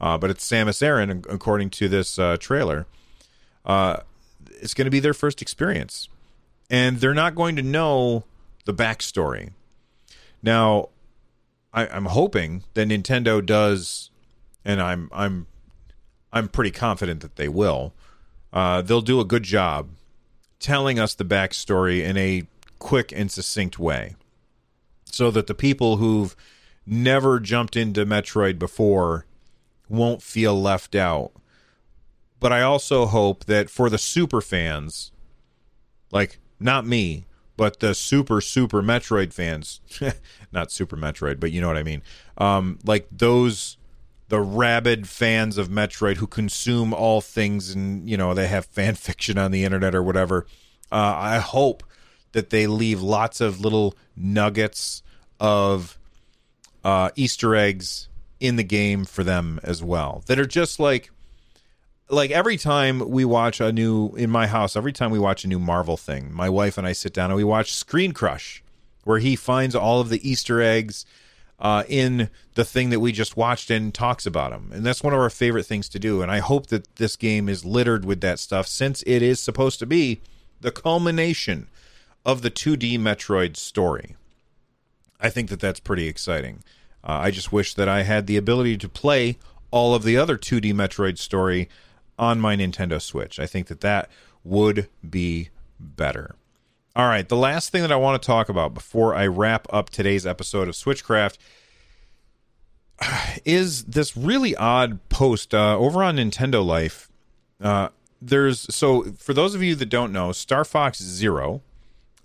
uh, 0.00 0.18
but 0.18 0.30
it's 0.30 0.48
Samus 0.48 0.82
Aran 0.82 1.24
according 1.28 1.70
to 1.70 1.88
this 1.88 2.18
uh, 2.18 2.36
trailer. 2.38 2.86
Uh, 3.64 3.98
it's 4.60 4.74
going 4.74 4.86
to 4.86 4.90
be 4.90 5.00
their 5.00 5.14
first 5.14 5.40
experience, 5.40 6.08
and 6.70 6.98
they're 6.98 7.14
not 7.14 7.34
going 7.34 7.56
to 7.56 7.62
know 7.62 8.24
the 8.64 8.74
backstory. 8.74 9.50
Now, 10.42 10.88
I, 11.72 11.86
I'm 11.86 12.06
hoping 12.06 12.64
that 12.74 12.88
Nintendo 12.88 13.44
does, 13.44 14.10
and 14.64 14.82
I'm 14.82 15.08
I'm 15.12 15.46
I'm 16.32 16.48
pretty 16.48 16.70
confident 16.70 17.20
that 17.20 17.36
they 17.36 17.48
will. 17.48 17.92
Uh, 18.52 18.82
they'll 18.82 19.00
do 19.00 19.20
a 19.20 19.24
good 19.24 19.42
job 19.42 19.88
telling 20.58 20.98
us 20.98 21.14
the 21.14 21.24
backstory 21.24 22.02
in 22.02 22.16
a 22.16 22.44
quick 22.78 23.12
and 23.12 23.30
succinct 23.30 23.78
way, 23.78 24.14
so 25.04 25.30
that 25.30 25.46
the 25.46 25.54
people 25.54 25.96
who've 25.96 26.36
never 26.86 27.40
jumped 27.40 27.76
into 27.76 28.04
Metroid 28.04 28.58
before 28.58 29.26
won't 29.88 30.22
feel 30.22 30.60
left 30.60 30.94
out. 30.94 31.32
But 32.40 32.52
I 32.52 32.62
also 32.62 33.06
hope 33.06 33.44
that 33.44 33.70
for 33.70 33.88
the 33.88 33.98
super 33.98 34.40
fans, 34.40 35.12
like 36.10 36.38
not 36.58 36.86
me, 36.86 37.26
but 37.56 37.80
the 37.80 37.94
super 37.94 38.40
super 38.40 38.82
Metroid 38.82 39.32
fans, 39.32 39.80
not 40.52 40.72
Super 40.72 40.96
Metroid, 40.96 41.38
but 41.38 41.52
you 41.52 41.60
know 41.60 41.68
what 41.68 41.76
I 41.76 41.82
mean. 41.82 42.02
Um, 42.38 42.78
like 42.84 43.06
those 43.12 43.76
the 44.32 44.40
rabid 44.40 45.06
fans 45.06 45.58
of 45.58 45.68
Metroid 45.68 46.16
who 46.16 46.26
consume 46.26 46.94
all 46.94 47.20
things 47.20 47.74
and 47.74 48.08
you 48.08 48.16
know 48.16 48.32
they 48.32 48.46
have 48.46 48.64
fan 48.64 48.94
fiction 49.08 49.36
on 49.36 49.50
the 49.50 49.62
internet 49.62 49.94
or 49.94 50.02
whatever. 50.02 50.46
Uh, 50.90 51.14
I 51.18 51.38
hope 51.38 51.82
that 52.32 52.48
they 52.48 52.66
leave 52.66 53.02
lots 53.02 53.42
of 53.42 53.60
little 53.60 53.94
nuggets 54.16 55.02
of 55.38 55.98
uh, 56.82 57.10
Easter 57.14 57.54
eggs 57.54 58.08
in 58.40 58.56
the 58.56 58.64
game 58.64 59.04
for 59.04 59.22
them 59.22 59.60
as 59.62 59.82
well 59.82 60.22
that 60.24 60.38
are 60.38 60.46
just 60.46 60.80
like 60.80 61.10
like 62.08 62.30
every 62.30 62.56
time 62.56 63.10
we 63.10 63.26
watch 63.26 63.60
a 63.60 63.70
new 63.70 64.14
in 64.16 64.30
my 64.30 64.46
house 64.46 64.76
every 64.76 64.94
time 64.94 65.10
we 65.10 65.18
watch 65.18 65.44
a 65.44 65.48
new 65.48 65.58
marvel 65.58 65.98
thing 65.98 66.32
my 66.32 66.48
wife 66.48 66.76
and 66.76 66.84
i 66.84 66.92
sit 66.92 67.14
down 67.14 67.30
and 67.30 67.36
we 67.36 67.44
watch 67.44 67.72
ScreenCrush 67.72 68.62
where 69.04 69.20
he 69.20 69.36
finds 69.36 69.76
all 69.76 70.00
of 70.00 70.08
the 70.08 70.28
easter 70.28 70.60
eggs 70.60 71.06
uh, 71.62 71.84
in 71.88 72.28
the 72.54 72.64
thing 72.64 72.90
that 72.90 73.00
we 73.00 73.12
just 73.12 73.36
watched 73.36 73.70
and 73.70 73.94
talks 73.94 74.26
about 74.26 74.50
them 74.50 74.70
and 74.74 74.84
that's 74.84 75.02
one 75.02 75.14
of 75.14 75.18
our 75.18 75.30
favorite 75.30 75.64
things 75.64 75.88
to 75.88 75.98
do 75.98 76.20
and 76.20 76.30
i 76.30 76.38
hope 76.38 76.66
that 76.66 76.96
this 76.96 77.16
game 77.16 77.48
is 77.48 77.64
littered 77.64 78.04
with 78.04 78.20
that 78.20 78.38
stuff 78.38 78.66
since 78.66 79.02
it 79.06 79.22
is 79.22 79.40
supposed 79.40 79.78
to 79.78 79.86
be 79.86 80.20
the 80.60 80.70
culmination 80.70 81.68
of 82.26 82.42
the 82.42 82.50
2d 82.50 82.98
metroid 82.98 83.56
story 83.56 84.16
i 85.20 85.30
think 85.30 85.48
that 85.48 85.60
that's 85.60 85.80
pretty 85.80 86.06
exciting 86.06 86.62
uh, 87.04 87.20
i 87.22 87.30
just 87.30 87.52
wish 87.52 87.72
that 87.74 87.88
i 87.88 88.02
had 88.02 88.26
the 88.26 88.36
ability 88.36 88.76
to 88.76 88.88
play 88.88 89.38
all 89.70 89.94
of 89.94 90.02
the 90.02 90.16
other 90.16 90.36
2d 90.36 90.74
metroid 90.74 91.16
story 91.16 91.68
on 92.18 92.40
my 92.40 92.54
Nintendo 92.56 93.00
Switch. 93.00 93.40
I 93.40 93.46
think 93.46 93.66
that 93.66 93.80
that 93.80 94.08
would 94.44 94.88
be 95.08 95.48
better. 95.80 96.36
All 96.94 97.06
right, 97.06 97.26
the 97.26 97.36
last 97.36 97.70
thing 97.70 97.80
that 97.80 97.90
I 97.90 97.96
want 97.96 98.20
to 98.20 98.26
talk 98.26 98.50
about 98.50 98.74
before 98.74 99.14
I 99.14 99.26
wrap 99.26 99.66
up 99.72 99.88
today's 99.88 100.26
episode 100.26 100.68
of 100.68 100.74
Switchcraft 100.74 101.38
is 103.46 103.84
this 103.84 104.14
really 104.14 104.54
odd 104.56 104.98
post 105.08 105.54
uh, 105.54 105.78
over 105.78 106.02
on 106.02 106.16
Nintendo 106.16 106.62
Life. 106.62 107.08
Uh, 107.62 107.88
there's 108.20 108.74
so 108.74 109.04
for 109.16 109.32
those 109.32 109.54
of 109.54 109.62
you 109.62 109.74
that 109.74 109.86
don't 109.86 110.12
know, 110.12 110.32
Star 110.32 110.66
Fox 110.66 111.02
Zero 111.02 111.62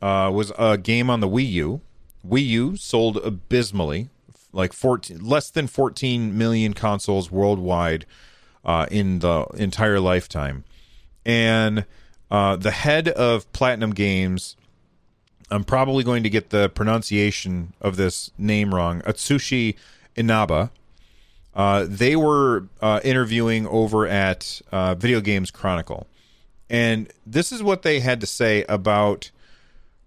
uh, 0.01 0.29
was 0.33 0.51
a 0.59 0.77
game 0.77 1.09
on 1.09 1.21
the 1.21 1.29
Wii 1.29 1.49
U. 1.51 1.81
Wii 2.27 2.45
U 2.47 2.75
sold 2.75 3.15
abysmally, 3.17 4.09
like 4.51 4.73
14, 4.73 5.23
less 5.23 5.49
than 5.49 5.67
14 5.67 6.37
million 6.37 6.73
consoles 6.73 7.31
worldwide 7.31 8.05
uh, 8.65 8.85
in 8.91 9.19
the 9.19 9.45
entire 9.55 10.01
lifetime. 10.01 10.65
And 11.25 11.85
uh, 12.29 12.55
the 12.55 12.71
head 12.71 13.07
of 13.07 13.51
Platinum 13.53 13.91
Games, 13.91 14.55
I'm 15.49 15.63
probably 15.63 16.03
going 16.03 16.23
to 16.23 16.29
get 16.29 16.49
the 16.49 16.69
pronunciation 16.69 17.73
of 17.79 17.95
this 17.95 18.31
name 18.37 18.73
wrong, 18.75 19.01
Atsushi 19.01 19.75
Inaba. 20.15 20.71
Uh, 21.55 21.85
they 21.87 22.15
were 22.15 22.67
uh, 22.81 22.99
interviewing 23.03 23.65
over 23.67 24.05
at 24.05 24.61
uh, 24.71 24.93
Video 24.95 25.21
Games 25.21 25.49
Chronicle. 25.49 26.07
And 26.69 27.11
this 27.25 27.51
is 27.51 27.63
what 27.63 27.81
they 27.81 28.01
had 28.01 28.19
to 28.21 28.27
say 28.27 28.65
about 28.67 29.31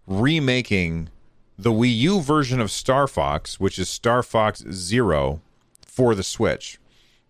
remaking 0.07 1.09
the 1.59 1.73
Wii 1.73 1.97
U 1.99 2.21
version 2.21 2.61
of 2.61 2.71
Star 2.71 3.07
Fox, 3.07 3.59
which 3.59 3.79
is 3.79 3.89
Star 3.89 4.23
Fox 4.23 4.63
Zero, 4.71 5.41
for 5.87 6.15
the 6.15 6.23
Switch. 6.23 6.79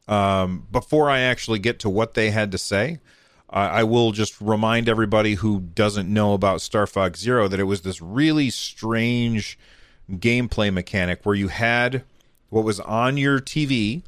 Um, 0.08 0.66
before 0.72 1.08
I 1.08 1.20
actually 1.20 1.60
get 1.60 1.78
to 1.80 1.88
what 1.88 2.14
they 2.14 2.30
had 2.30 2.50
to 2.52 2.58
say, 2.58 2.98
I 3.52 3.82
will 3.82 4.12
just 4.12 4.40
remind 4.40 4.88
everybody 4.88 5.34
who 5.34 5.60
doesn't 5.60 6.08
know 6.08 6.34
about 6.34 6.60
Star 6.60 6.86
Fox 6.86 7.18
Zero 7.18 7.48
that 7.48 7.58
it 7.58 7.64
was 7.64 7.82
this 7.82 8.00
really 8.00 8.48
strange 8.48 9.58
gameplay 10.08 10.72
mechanic 10.72 11.20
where 11.24 11.34
you 11.34 11.48
had 11.48 12.04
what 12.48 12.64
was 12.64 12.78
on 12.80 13.16
your 13.16 13.40
TV, 13.40 14.02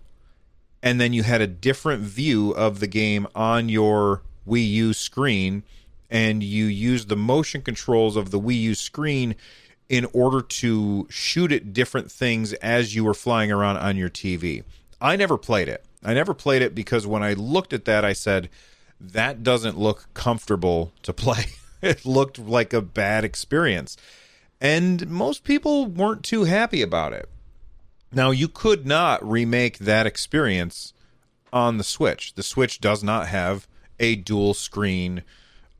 and 0.81 1.01
then 1.01 1.13
you 1.13 1.25
had 1.25 1.41
a 1.41 1.49
different 1.49 2.03
view 2.03 2.53
of 2.53 2.79
the 2.79 2.87
game 2.87 3.27
on 3.35 3.69
your 3.69 4.23
Wii 4.49 4.69
U 4.71 4.93
screen, 4.93 5.65
and 6.09 6.43
you 6.43 6.67
used 6.67 7.09
the 7.09 7.17
motion 7.17 7.63
controls 7.63 8.15
of 8.15 8.31
the 8.31 8.41
Wii 8.41 8.61
U 8.61 8.75
screen 8.77 9.35
in 9.89 10.07
order 10.13 10.41
to 10.41 11.07
shoot 11.11 11.51
at 11.51 11.73
different 11.73 12.11
things 12.13 12.53
as 12.55 12.95
you 12.95 13.05
were 13.05 13.15
flying 13.15 13.51
around 13.51 13.77
on 13.77 13.97
your 13.97 14.09
TV. 14.09 14.63
I 15.01 15.17
never 15.17 15.37
played 15.37 15.69
it. 15.69 15.85
I 16.05 16.15
never 16.15 16.33
played 16.33 16.63
it 16.63 16.75
because 16.75 17.07
when 17.07 17.23
I 17.23 17.33
looked 17.33 17.73
at 17.73 17.85
that, 17.87 18.05
I 18.05 18.13
said, 18.13 18.49
that 19.03 19.43
doesn't 19.43 19.79
look 19.79 20.09
comfortable 20.15 20.93
to 21.03 21.13
play. 21.13 21.47
it 21.83 22.07
looked 22.07 22.39
like 22.39 22.73
a 22.73 22.81
bad 22.81 23.25
experience. 23.25 23.97
And 24.61 25.09
most 25.09 25.43
people 25.43 25.87
weren't 25.87 26.23
too 26.23 26.45
happy 26.45 26.83
about 26.83 27.13
it. 27.13 27.29
Now, 28.13 28.31
you 28.31 28.47
could 28.47 28.87
not 28.87 29.29
remake 29.29 29.79
that 29.79 30.07
experience 30.07 30.93
on 31.53 31.79
the 31.79 31.85
Switch. 31.85 32.35
The 32.35 32.43
Switch 32.43 32.81
does 32.81 33.03
not 33.03 33.27
have 33.29 33.67
a 33.99 34.17
dual 34.17 34.55
screen 34.55 35.23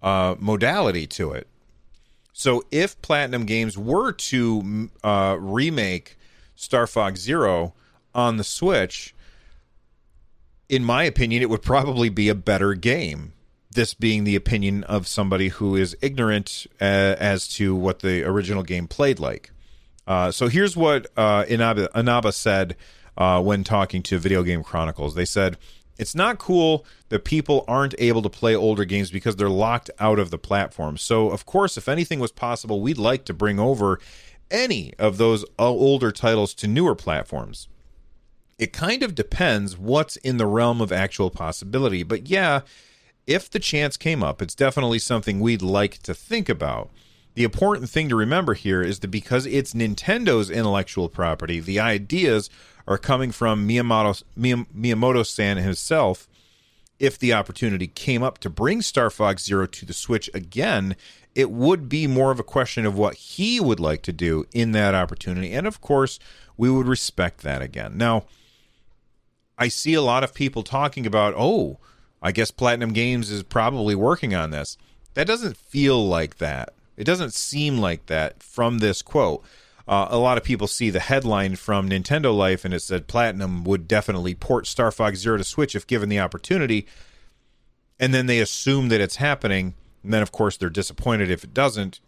uh, 0.03 0.35
modality 0.39 1.07
to 1.07 1.33
it. 1.33 1.47
So, 2.33 2.65
if 2.71 3.01
Platinum 3.03 3.45
Games 3.45 3.77
were 3.77 4.13
to 4.13 4.91
uh, 5.05 5.37
remake 5.39 6.19
Star 6.57 6.87
Fox 6.87 7.21
Zero 7.21 7.75
on 8.15 8.39
the 8.39 8.45
Switch, 8.45 9.15
in 10.73 10.83
my 10.83 11.05
opinion, 11.05 11.43
it 11.43 11.51
would 11.51 11.61
probably 11.61 12.09
be 12.09 12.31
a 12.31 12.35
better 12.35 12.73
game. 12.73 13.35
This 13.71 13.93
being 13.93 14.25
the 14.25 14.35
opinion 14.37 14.85
of 14.85 15.07
somebody 15.07 15.49
who 15.49 15.77
is 15.77 15.95
ignorant 16.01 16.67
uh, 16.81 16.85
as 17.21 17.47
to 17.57 17.75
what 17.75 17.99
the 17.99 18.25
original 18.25 18.63
game 18.63 18.89
played 18.89 19.21
like. 19.21 19.51
Uh, 20.07 20.31
so 20.31 20.49
here's 20.49 20.75
what 20.75 21.09
uh, 21.15 21.45
Inaba, 21.47 21.91
Inaba 21.95 22.33
said 22.33 22.77
uh, 23.19 23.43
when 23.43 23.65
talking 23.65 24.03
to 24.05 24.19
Video 24.19 24.43
Game 24.43 24.63
Chronicles. 24.63 25.15
They 25.15 25.27
said 25.27 25.59
it's 25.99 26.15
not 26.15 26.39
cool 26.39 26.87
that 27.11 27.25
people 27.25 27.67
aren't 27.69 27.95
able 27.99 28.23
to 28.23 28.31
play 28.31 28.57
older 28.57 28.87
games 28.87 29.11
because 29.11 29.37
they're 29.37 29.51
locked 29.51 29.91
out 30.01 30.19
of 30.19 30.31
the 30.31 30.39
platform. 30.39 30.97
So, 30.97 31.29
of 31.29 31.45
course, 31.45 31.77
if 31.77 31.87
anything 31.87 32.19
was 32.19 32.33
possible, 32.33 32.81
we'd 32.81 32.97
like 32.97 33.27
to 33.27 33.35
bring 33.35 33.61
over 33.61 34.01
any 34.51 34.95
of 34.99 35.19
those 35.19 35.45
older 35.59 36.11
titles 36.11 36.55
to 36.55 36.67
newer 36.67 36.95
platforms. 36.95 37.69
It 38.59 38.73
kind 38.73 39.03
of 39.03 39.15
depends 39.15 39.77
what's 39.77 40.17
in 40.17 40.37
the 40.37 40.47
realm 40.47 40.81
of 40.81 40.93
actual 40.93 41.31
possibility. 41.31 42.03
But 42.03 42.29
yeah, 42.29 42.61
if 43.27 43.51
the 43.51 43.59
chance 43.59 43.97
came 43.97 44.23
up, 44.23 44.43
it's 44.43 44.55
definitely 44.55 44.99
something 44.99 45.41
we'd 45.41 45.63
like 45.63 45.99
to 46.03 46.15
think 46.15 46.49
about. 46.49 46.91
The 47.35 47.45
important 47.45 47.89
thing 47.89 48.09
to 48.09 48.17
remember 48.17 48.55
here 48.55 48.83
is 48.83 48.99
that 49.01 49.09
because 49.09 49.47
it's 49.47 49.73
Nintendo's 49.73 50.51
intellectual 50.51 51.09
property, 51.09 51.61
the 51.61 51.81
ideas 51.81 52.51
are 52.87 52.99
coming 52.99 53.31
from 53.31 53.67
Miyamoto 53.67 54.23
Miyamoto 54.39 55.25
san 55.25 55.57
himself. 55.57 56.29
If 56.99 57.19
the 57.19 57.33
opportunity 57.33 57.89
came 57.89 58.23
up 58.23 58.39
to 58.39 58.51
bring 58.51 58.83
Star 58.83 59.11
Fox 59.11 59.45
Zero 59.45 59.67
to 59.67 59.87
the 59.87 59.93
Switch 59.93 60.31
again, 60.35 60.95
it 61.35 61.51
would 61.51 61.89
be 61.89 62.07
more 62.07 62.31
of 62.31 62.39
a 62.39 62.45
question 62.45 62.85
of 62.85 62.97
what 62.97 63.15
he 63.15 63.59
would 63.59 63.81
like 63.81 64.03
to 64.03 64.13
do 64.13 64.47
in 64.53 64.73
that 64.73 64.95
opportunity. 64.95 65.53
And 65.53 65.67
of 65.67 65.81
course, 65.81 66.19
we 66.57 66.71
would 66.71 66.87
respect 66.87 67.41
that 67.43 67.63
again. 67.63 67.97
Now, 67.97 68.27
I 69.63 69.69
see 69.69 69.95
a 69.95 70.03
lot 70.03 70.25
of 70.25 70.35
people 70.35 70.65
talking 70.65 71.07
about, 71.07 71.35
oh, 71.37 71.79
I 72.21 72.33
guess 72.33 72.51
Platinum 72.51 72.93
Games 72.93 73.31
is 73.31 73.45
probably 73.45 73.95
working 73.95 74.35
on 74.35 74.51
this. 74.51 74.77
That 75.15 75.29
doesn't 75.29 75.57
feel 75.57 76.05
like 76.05 76.39
that. 76.39 76.75
It 76.97 77.05
doesn't 77.05 77.33
seem 77.33 77.79
like 77.79 78.07
that 78.07 78.43
from 78.43 78.81
this 78.81 79.03
quote. 79.03 79.45
Uh, 79.87 80.09
a 80.11 80.19
lot 80.19 80.37
of 80.37 80.43
people 80.43 80.67
see 80.67 80.91
the 80.91 80.99
headline 80.99 81.55
from 81.55 81.89
Nintendo 81.89 82.37
Life 82.37 82.65
and 82.65 82.75
it 82.75 82.81
said 82.81 83.07
Platinum 83.07 83.63
would 83.63 83.87
definitely 83.87 84.35
port 84.35 84.67
Star 84.67 84.91
Fox 84.91 85.21
Zero 85.21 85.37
to 85.37 85.45
Switch 85.45 85.77
if 85.77 85.87
given 85.87 86.09
the 86.09 86.19
opportunity. 86.19 86.85
And 88.01 88.13
then 88.13 88.27
they 88.27 88.41
assume 88.41 88.89
that 88.89 89.01
it's 89.01 89.17
happening. 89.17 89.75
And 90.03 90.13
then, 90.13 90.23
of 90.23 90.33
course, 90.33 90.57
they're 90.57 90.71
disappointed 90.71 91.31
if 91.31 91.45
it 91.45 91.55
doesn't. 91.55 92.01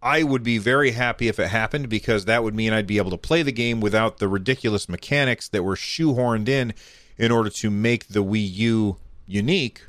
I 0.00 0.22
would 0.22 0.42
be 0.42 0.58
very 0.58 0.92
happy 0.92 1.28
if 1.28 1.40
it 1.40 1.48
happened 1.48 1.88
because 1.88 2.24
that 2.24 2.44
would 2.44 2.54
mean 2.54 2.72
I'd 2.72 2.86
be 2.86 2.98
able 2.98 3.10
to 3.10 3.18
play 3.18 3.42
the 3.42 3.52
game 3.52 3.80
without 3.80 4.18
the 4.18 4.28
ridiculous 4.28 4.88
mechanics 4.88 5.48
that 5.48 5.64
were 5.64 5.74
shoehorned 5.74 6.48
in 6.48 6.72
in 7.16 7.32
order 7.32 7.50
to 7.50 7.70
make 7.70 8.08
the 8.08 8.22
Wii 8.22 8.52
U 8.54 8.96
unique. 9.26 9.82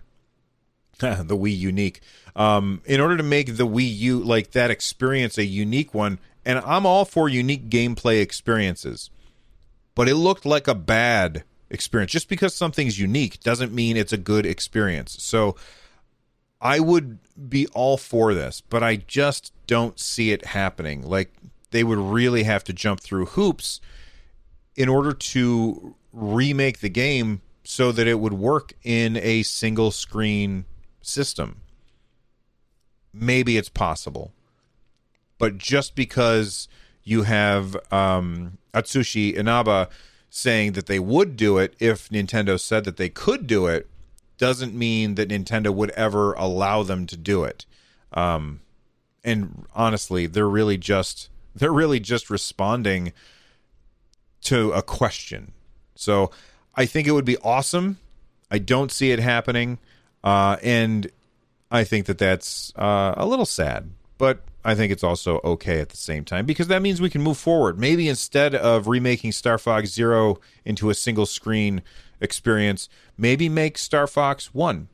the 1.00 1.38
Wii 1.38 1.58
unique. 1.58 2.02
Um, 2.36 2.82
in 2.86 3.00
order 3.00 3.18
to 3.18 3.24
make 3.24 3.58
the 3.58 3.68
Wii 3.68 3.98
U 3.98 4.20
like 4.20 4.52
that 4.52 4.72
experience 4.72 5.38
a 5.38 5.46
unique 5.46 5.94
one, 5.94 6.20
and 6.44 6.60
I'm 6.60 6.86
all 6.86 7.06
for 7.06 7.30
unique 7.30 7.70
gameplay 7.70 8.22
experiences, 8.22 9.12
but 9.94 10.10
it 10.10 10.16
looked 10.16 10.46
like 10.46 10.68
a 10.68 10.76
bad 10.76 11.44
experience. 11.70 12.12
Just 12.12 12.30
because 12.30 12.56
something's 12.56 13.00
unique 13.00 13.40
doesn't 13.42 13.74
mean 13.74 13.96
it's 13.96 14.14
a 14.14 14.18
good 14.18 14.46
experience. 14.46 15.22
So 15.22 15.56
I 16.60 16.80
would 16.80 17.20
be 17.48 17.68
all 17.68 17.98
for 17.98 18.34
this, 18.34 18.62
but 18.62 18.84
I 18.84 18.96
just 18.96 19.54
don't 19.70 20.00
see 20.00 20.32
it 20.32 20.46
happening. 20.46 21.04
Like 21.04 21.32
they 21.70 21.84
would 21.84 22.00
really 22.00 22.42
have 22.42 22.64
to 22.64 22.74
jump 22.74 23.02
through 23.02 23.28
hoops 23.28 23.80
in 24.76 24.90
order 24.90 25.14
to 25.14 25.94
remake 26.12 26.80
the 26.80 26.90
game 26.90 27.42
so 27.64 27.92
that 27.92 28.08
it 28.08 28.20
would 28.20 28.34
work 28.34 28.74
in 28.84 29.16
a 29.18 29.44
single 29.44 29.92
screen 29.92 30.66
system. 31.04 31.62
Maybe 33.14 33.58
it's 33.58 33.70
possible. 33.70 34.34
But 35.38 35.60
just 35.60 35.94
because 35.94 36.68
you 37.04 37.24
have 37.24 37.76
um, 37.94 38.58
Atsushi 38.74 39.36
Inaba 39.36 39.88
saying 40.32 40.72
that 40.72 40.88
they 40.88 41.00
would 41.00 41.36
do 41.36 41.60
it 41.60 41.76
if 41.80 42.10
Nintendo 42.10 42.60
said 42.60 42.86
that 42.86 42.98
they 42.98 43.10
could 43.10 43.46
do 43.46 43.68
it 43.68 43.88
doesn't 44.40 44.74
mean 44.74 45.14
that 45.14 45.30
Nintendo 45.30 45.72
would 45.72 45.92
ever 45.92 46.34
allow 46.34 46.82
them 46.82 47.06
to 47.06 47.16
do 47.16 47.44
it. 47.44 47.68
Um, 48.14 48.62
and 49.24 49.66
honestly, 49.76 50.28
they're 50.28 50.50
really 50.50 50.78
just 50.78 51.30
they're 51.56 51.72
really 51.72 52.00
just 52.00 52.30
responding 52.30 53.14
to 54.42 54.72
a 54.72 54.82
question. 54.82 55.52
So 55.96 56.32
I 56.76 56.86
think 56.86 57.08
it 57.08 57.12
would 57.12 57.26
be 57.26 57.38
awesome. 57.38 57.98
I 58.50 58.58
don't 58.58 58.92
see 58.92 59.12
it 59.12 59.20
happening, 59.20 59.78
uh, 60.24 60.58
and 60.64 61.12
I 61.70 61.84
think 61.84 62.06
that 62.06 62.18
that's 62.18 62.74
uh, 62.76 63.14
a 63.18 63.26
little 63.26 63.46
sad. 63.46 63.92
But 64.18 64.42
I 64.64 64.76
think 64.76 64.92
it's 64.92 65.04
also 65.04 65.40
okay 65.44 65.80
at 65.80 65.90
the 65.90 65.98
same 65.98 66.26
time 66.26 66.46
because 66.46 66.68
that 66.68 66.82
means 66.82 67.00
we 67.00 67.10
can 67.10 67.22
move 67.22 67.38
forward. 67.38 67.80
Maybe 67.80 68.10
instead 68.10 68.54
of 68.54 68.88
remaking 68.88 69.32
Star 69.32 69.58
Fox 69.58 69.90
Zero 69.90 70.40
into 70.66 70.90
a 70.90 70.94
single 70.94 71.26
screen 71.26 71.82
experience, 72.20 72.90
maybe 73.18 73.48
make 73.48 73.78
Star 73.78 74.08
Fox 74.08 74.54
1 74.54 74.90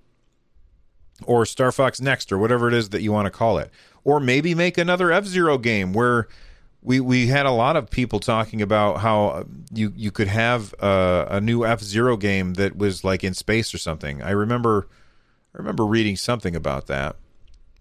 or 1.25 1.45
Star 1.45 1.71
Fox 1.71 1.99
Next 1.99 2.31
or 2.31 2.37
whatever 2.37 2.67
it 2.67 2.73
is 2.73 2.89
that 2.89 3.01
you 3.01 3.11
want 3.11 3.25
to 3.25 3.31
call 3.31 3.57
it. 3.57 3.71
Or 4.05 4.21
maybe 4.21 4.55
make 4.55 4.77
another 4.77 5.11
F 5.11 5.25
Zero 5.25 5.57
game 5.57 5.91
where 5.91 6.29
we 6.81 6.99
we 6.99 7.27
had 7.27 7.45
a 7.47 7.51
lot 7.51 7.75
of 7.75 7.89
people 7.89 8.19
talking 8.19 8.61
about 8.61 8.99
how 8.99 9.45
you 9.73 9.91
you 9.95 10.11
could 10.11 10.27
have 10.27 10.73
a, 10.79 11.27
a 11.31 11.41
new 11.41 11.65
F 11.65 11.81
Zero 11.81 12.15
game 12.15 12.53
that 12.53 12.77
was 12.77 13.03
like 13.03 13.23
in 13.23 13.33
space 13.33 13.73
or 13.73 13.79
something. 13.79 14.21
I 14.21 14.31
remember 14.31 14.87
I 15.53 15.57
remember 15.57 15.85
reading 15.85 16.15
something 16.15 16.55
about 16.55 16.85
that, 16.87 17.15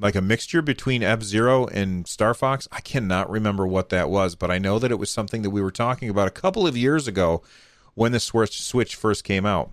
like 0.00 0.14
a 0.14 0.22
mixture 0.22 0.62
between 0.62 1.02
F 1.02 1.22
Zero 1.22 1.66
and 1.66 2.08
Star 2.08 2.32
Fox. 2.32 2.66
I 2.72 2.80
cannot 2.80 3.28
remember 3.30 3.66
what 3.66 3.90
that 3.90 4.08
was, 4.08 4.34
but 4.34 4.50
I 4.50 4.58
know 4.58 4.78
that 4.78 4.90
it 4.90 4.98
was 4.98 5.10
something 5.10 5.42
that 5.42 5.50
we 5.50 5.60
were 5.60 5.70
talking 5.70 6.08
about 6.08 6.26
a 6.26 6.32
couple 6.32 6.66
of 6.66 6.76
years 6.76 7.06
ago 7.06 7.42
when 7.92 8.12
the 8.12 8.20
Switch 8.20 8.96
first 8.96 9.22
came 9.22 9.44
out. 9.44 9.70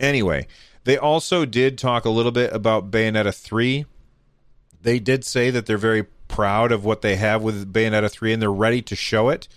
Anyway, 0.00 0.46
they 0.84 0.96
also 0.96 1.44
did 1.44 1.76
talk 1.76 2.04
a 2.04 2.10
little 2.10 2.32
bit 2.32 2.52
about 2.52 2.90
Bayonetta 2.90 3.34
3. 3.34 3.84
They 4.84 5.00
did 5.00 5.24
say 5.24 5.50
that 5.50 5.66
they're 5.66 5.76
very 5.76 6.04
proud 6.28 6.70
of 6.70 6.84
what 6.84 7.02
they 7.02 7.16
have 7.16 7.42
with 7.42 7.72
Bayonetta 7.72 8.10
3 8.10 8.34
and 8.34 8.42
they're 8.42 8.52
ready 8.52 8.82
to 8.82 8.94
show 8.94 9.30
it. 9.30 9.48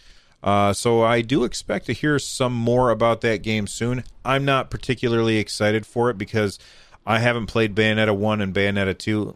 Uh, 0.42 0.74
so 0.74 1.04
I 1.04 1.22
do 1.22 1.44
expect 1.44 1.86
to 1.88 1.94
hear 1.94 2.18
some 2.18 2.54
more 2.54 2.90
about 2.90 3.22
that 3.22 3.44
game 3.44 3.68
soon. 3.68 4.04
I'm 4.24 4.46
not 4.46 4.72
particularly 4.72 5.38
excited 5.38 5.86
for 5.86 6.10
it 6.10 6.18
because 6.18 6.58
I 7.06 7.20
haven't 7.20 7.48
played 7.48 7.76
Bayonetta 7.76 8.16
1 8.16 8.42
and 8.42 8.54
Bayonetta 8.54 8.98
2. 8.98 9.36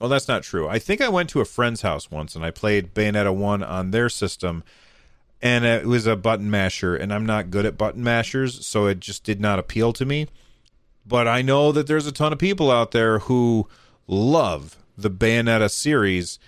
Well, 0.00 0.08
that's 0.08 0.28
not 0.28 0.42
true. 0.42 0.68
I 0.68 0.78
think 0.78 1.00
I 1.00 1.08
went 1.08 1.28
to 1.30 1.40
a 1.40 1.44
friend's 1.44 1.82
house 1.82 2.10
once 2.10 2.34
and 2.34 2.44
I 2.44 2.50
played 2.50 2.94
Bayonetta 2.94 3.34
1 3.34 3.62
on 3.62 3.90
their 3.90 4.08
system 4.08 4.64
and 5.42 5.64
it 5.64 5.86
was 5.86 6.06
a 6.06 6.14
button 6.14 6.50
masher 6.50 6.94
and 6.94 7.12
i'm 7.12 7.26
not 7.26 7.50
good 7.50 7.66
at 7.66 7.76
button 7.76 8.02
mashers 8.02 8.64
so 8.64 8.86
it 8.86 9.00
just 9.00 9.24
did 9.24 9.40
not 9.40 9.58
appeal 9.58 9.92
to 9.92 10.06
me 10.06 10.28
but 11.04 11.26
i 11.26 11.42
know 11.42 11.72
that 11.72 11.86
there's 11.88 12.06
a 12.06 12.12
ton 12.12 12.32
of 12.32 12.38
people 12.38 12.70
out 12.70 12.92
there 12.92 13.18
who 13.20 13.68
love 14.06 14.76
the 14.96 15.10
bayonetta 15.10 15.70
series 15.70 16.38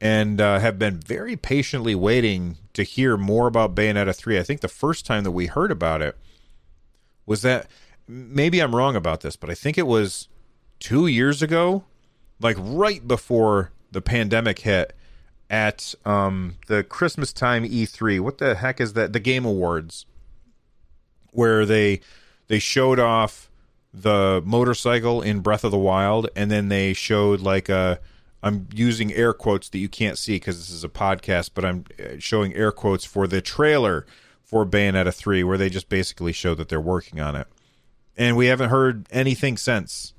and 0.00 0.40
uh, 0.40 0.58
have 0.58 0.78
been 0.78 0.98
very 0.98 1.36
patiently 1.36 1.94
waiting 1.94 2.58
to 2.72 2.82
hear 2.82 3.16
more 3.16 3.46
about 3.46 3.74
bayonetta 3.74 4.14
3 4.14 4.38
i 4.38 4.42
think 4.42 4.60
the 4.60 4.68
first 4.68 5.06
time 5.06 5.24
that 5.24 5.30
we 5.30 5.46
heard 5.46 5.70
about 5.70 6.02
it 6.02 6.16
was 7.26 7.42
that 7.42 7.68
maybe 8.06 8.60
i'm 8.60 8.74
wrong 8.74 8.96
about 8.96 9.20
this 9.20 9.36
but 9.36 9.50
i 9.50 9.54
think 9.54 9.78
it 9.78 9.86
was 9.86 10.28
two 10.78 11.06
years 11.06 11.42
ago 11.42 11.84
like 12.40 12.56
right 12.58 13.06
before 13.06 13.70
the 13.90 14.02
pandemic 14.02 14.60
hit 14.60 14.94
at 15.50 15.94
um, 16.04 16.56
the 16.66 16.82
Christmas 16.82 17.32
time 17.32 17.64
E3. 17.64 18.20
What 18.20 18.38
the 18.38 18.56
heck 18.56 18.80
is 18.80 18.94
that? 18.94 19.12
The 19.12 19.20
Game 19.20 19.44
Awards, 19.44 20.06
where 21.30 21.64
they 21.64 22.00
they 22.48 22.58
showed 22.58 22.98
off 22.98 23.50
the 23.94 24.42
motorcycle 24.44 25.22
in 25.22 25.40
Breath 25.40 25.64
of 25.64 25.70
the 25.70 25.78
Wild, 25.78 26.28
and 26.34 26.50
then 26.50 26.68
they 26.68 26.92
showed 26.92 27.40
like 27.40 27.68
a. 27.68 28.00
I'm 28.42 28.68
using 28.74 29.10
air 29.14 29.32
quotes 29.32 29.70
that 29.70 29.78
you 29.78 29.88
can't 29.88 30.18
see 30.18 30.34
because 30.34 30.58
this 30.58 30.68
is 30.68 30.84
a 30.84 30.88
podcast, 30.90 31.52
but 31.54 31.64
I'm 31.64 31.86
uh, 31.98 32.18
showing 32.18 32.52
air 32.54 32.72
quotes 32.72 33.06
for 33.06 33.26
the 33.26 33.40
trailer 33.40 34.04
for 34.42 34.66
Bayonetta 34.66 35.14
3, 35.14 35.42
where 35.44 35.56
they 35.56 35.70
just 35.70 35.88
basically 35.88 36.32
show 36.32 36.54
that 36.54 36.68
they're 36.68 36.78
working 36.78 37.20
on 37.20 37.36
it. 37.36 37.46
And 38.18 38.36
we 38.36 38.46
haven't 38.46 38.68
heard 38.68 39.06
anything 39.10 39.56
since. 39.56 40.12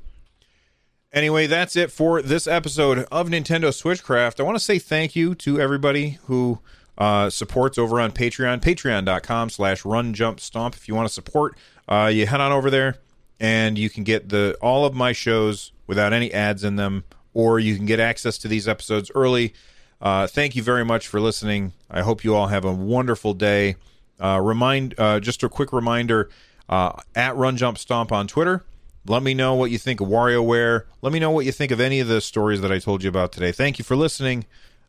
Anyway, 1.13 1.45
that's 1.45 1.75
it 1.75 1.91
for 1.91 2.19
this 2.23 2.47
episode 2.47 3.05
of 3.11 3.27
Nintendo 3.27 3.69
Switchcraft. 3.69 4.39
I 4.39 4.43
want 4.43 4.57
to 4.57 4.63
say 4.63 4.79
thank 4.79 5.15
you 5.15 5.35
to 5.35 5.61
everybody 5.61 6.17
who 6.25 6.59
uh, 6.97 7.29
supports 7.29 7.77
over 7.77 8.01
on 8.01 8.11
Patreon, 8.11 8.59
patreon.com 8.59 9.51
slash 9.51 9.85
run 9.85 10.15
jump 10.15 10.39
stomp. 10.39 10.73
If 10.73 10.88
you 10.88 10.95
want 10.95 11.07
to 11.07 11.13
support, 11.13 11.55
uh, 11.88 12.09
you 12.11 12.25
head 12.25 12.41
on 12.41 12.51
over 12.51 12.71
there 12.71 12.97
and 13.39 13.77
you 13.77 13.89
can 13.89 14.03
get 14.03 14.29
the 14.29 14.57
all 14.61 14.85
of 14.85 14.93
my 14.93 15.11
shows 15.11 15.71
without 15.87 16.13
any 16.13 16.33
ads 16.33 16.63
in 16.63 16.75
them, 16.75 17.03
or 17.33 17.59
you 17.59 17.75
can 17.75 17.85
get 17.85 17.99
access 17.99 18.37
to 18.39 18.47
these 18.47 18.67
episodes 18.67 19.11
early. 19.15 19.53
Uh, 20.01 20.27
thank 20.27 20.55
you 20.55 20.63
very 20.63 20.85
much 20.85 21.07
for 21.07 21.19
listening. 21.19 21.73
I 21.89 22.01
hope 22.01 22.23
you 22.23 22.35
all 22.35 22.47
have 22.47 22.65
a 22.65 22.73
wonderful 22.73 23.33
day. 23.33 23.75
Uh, 24.19 24.39
remind 24.41 24.93
uh, 24.97 25.19
just 25.19 25.43
a 25.43 25.49
quick 25.49 25.73
reminder 25.73 26.29
uh, 26.69 26.93
at 27.15 27.35
Run 27.35 27.57
Jump 27.57 27.77
Stomp 27.77 28.11
on 28.11 28.27
Twitter. 28.27 28.63
Let 29.07 29.21
me 29.21 29.33
know 29.33 29.53
what 29.53 29.69
you 29.71 29.77
think 29.77 30.01
of 30.01 30.07
WarioWare. 30.07 30.83
Let 31.01 31.13
me 31.13 31.19
know 31.19 31.29
what 31.29 31.45
you 31.45 31.51
think 31.51 31.71
of 31.71 31.79
any 31.79 31.99
of 31.99 32.07
the 32.07 32.21
stories 32.21 32.61
that 32.61 32.71
I 32.71 32.79
told 32.79 33.03
you 33.03 33.09
about 33.09 33.31
today. 33.31 33.51
Thank 33.51 33.77
you 33.77 33.85
for 33.85 33.95
listening. 33.95 34.45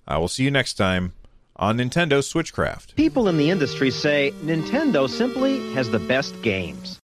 I 0.09 0.19
will 0.19 0.29
see 0.29 0.45
you 0.45 0.51
next 0.51 0.75
time 0.75 1.13
on 1.57 1.77
Nintendo 1.79 2.21
Switchcraft. 2.21 2.95
People 2.95 3.29
in 3.29 3.37
the 3.37 3.51
industry 3.51 3.91
say 3.91 4.33
Nintendo 4.43 5.09
simply 5.09 5.73
has 5.75 5.91
the 5.91 5.99
best 5.99 6.41
games. 6.43 6.99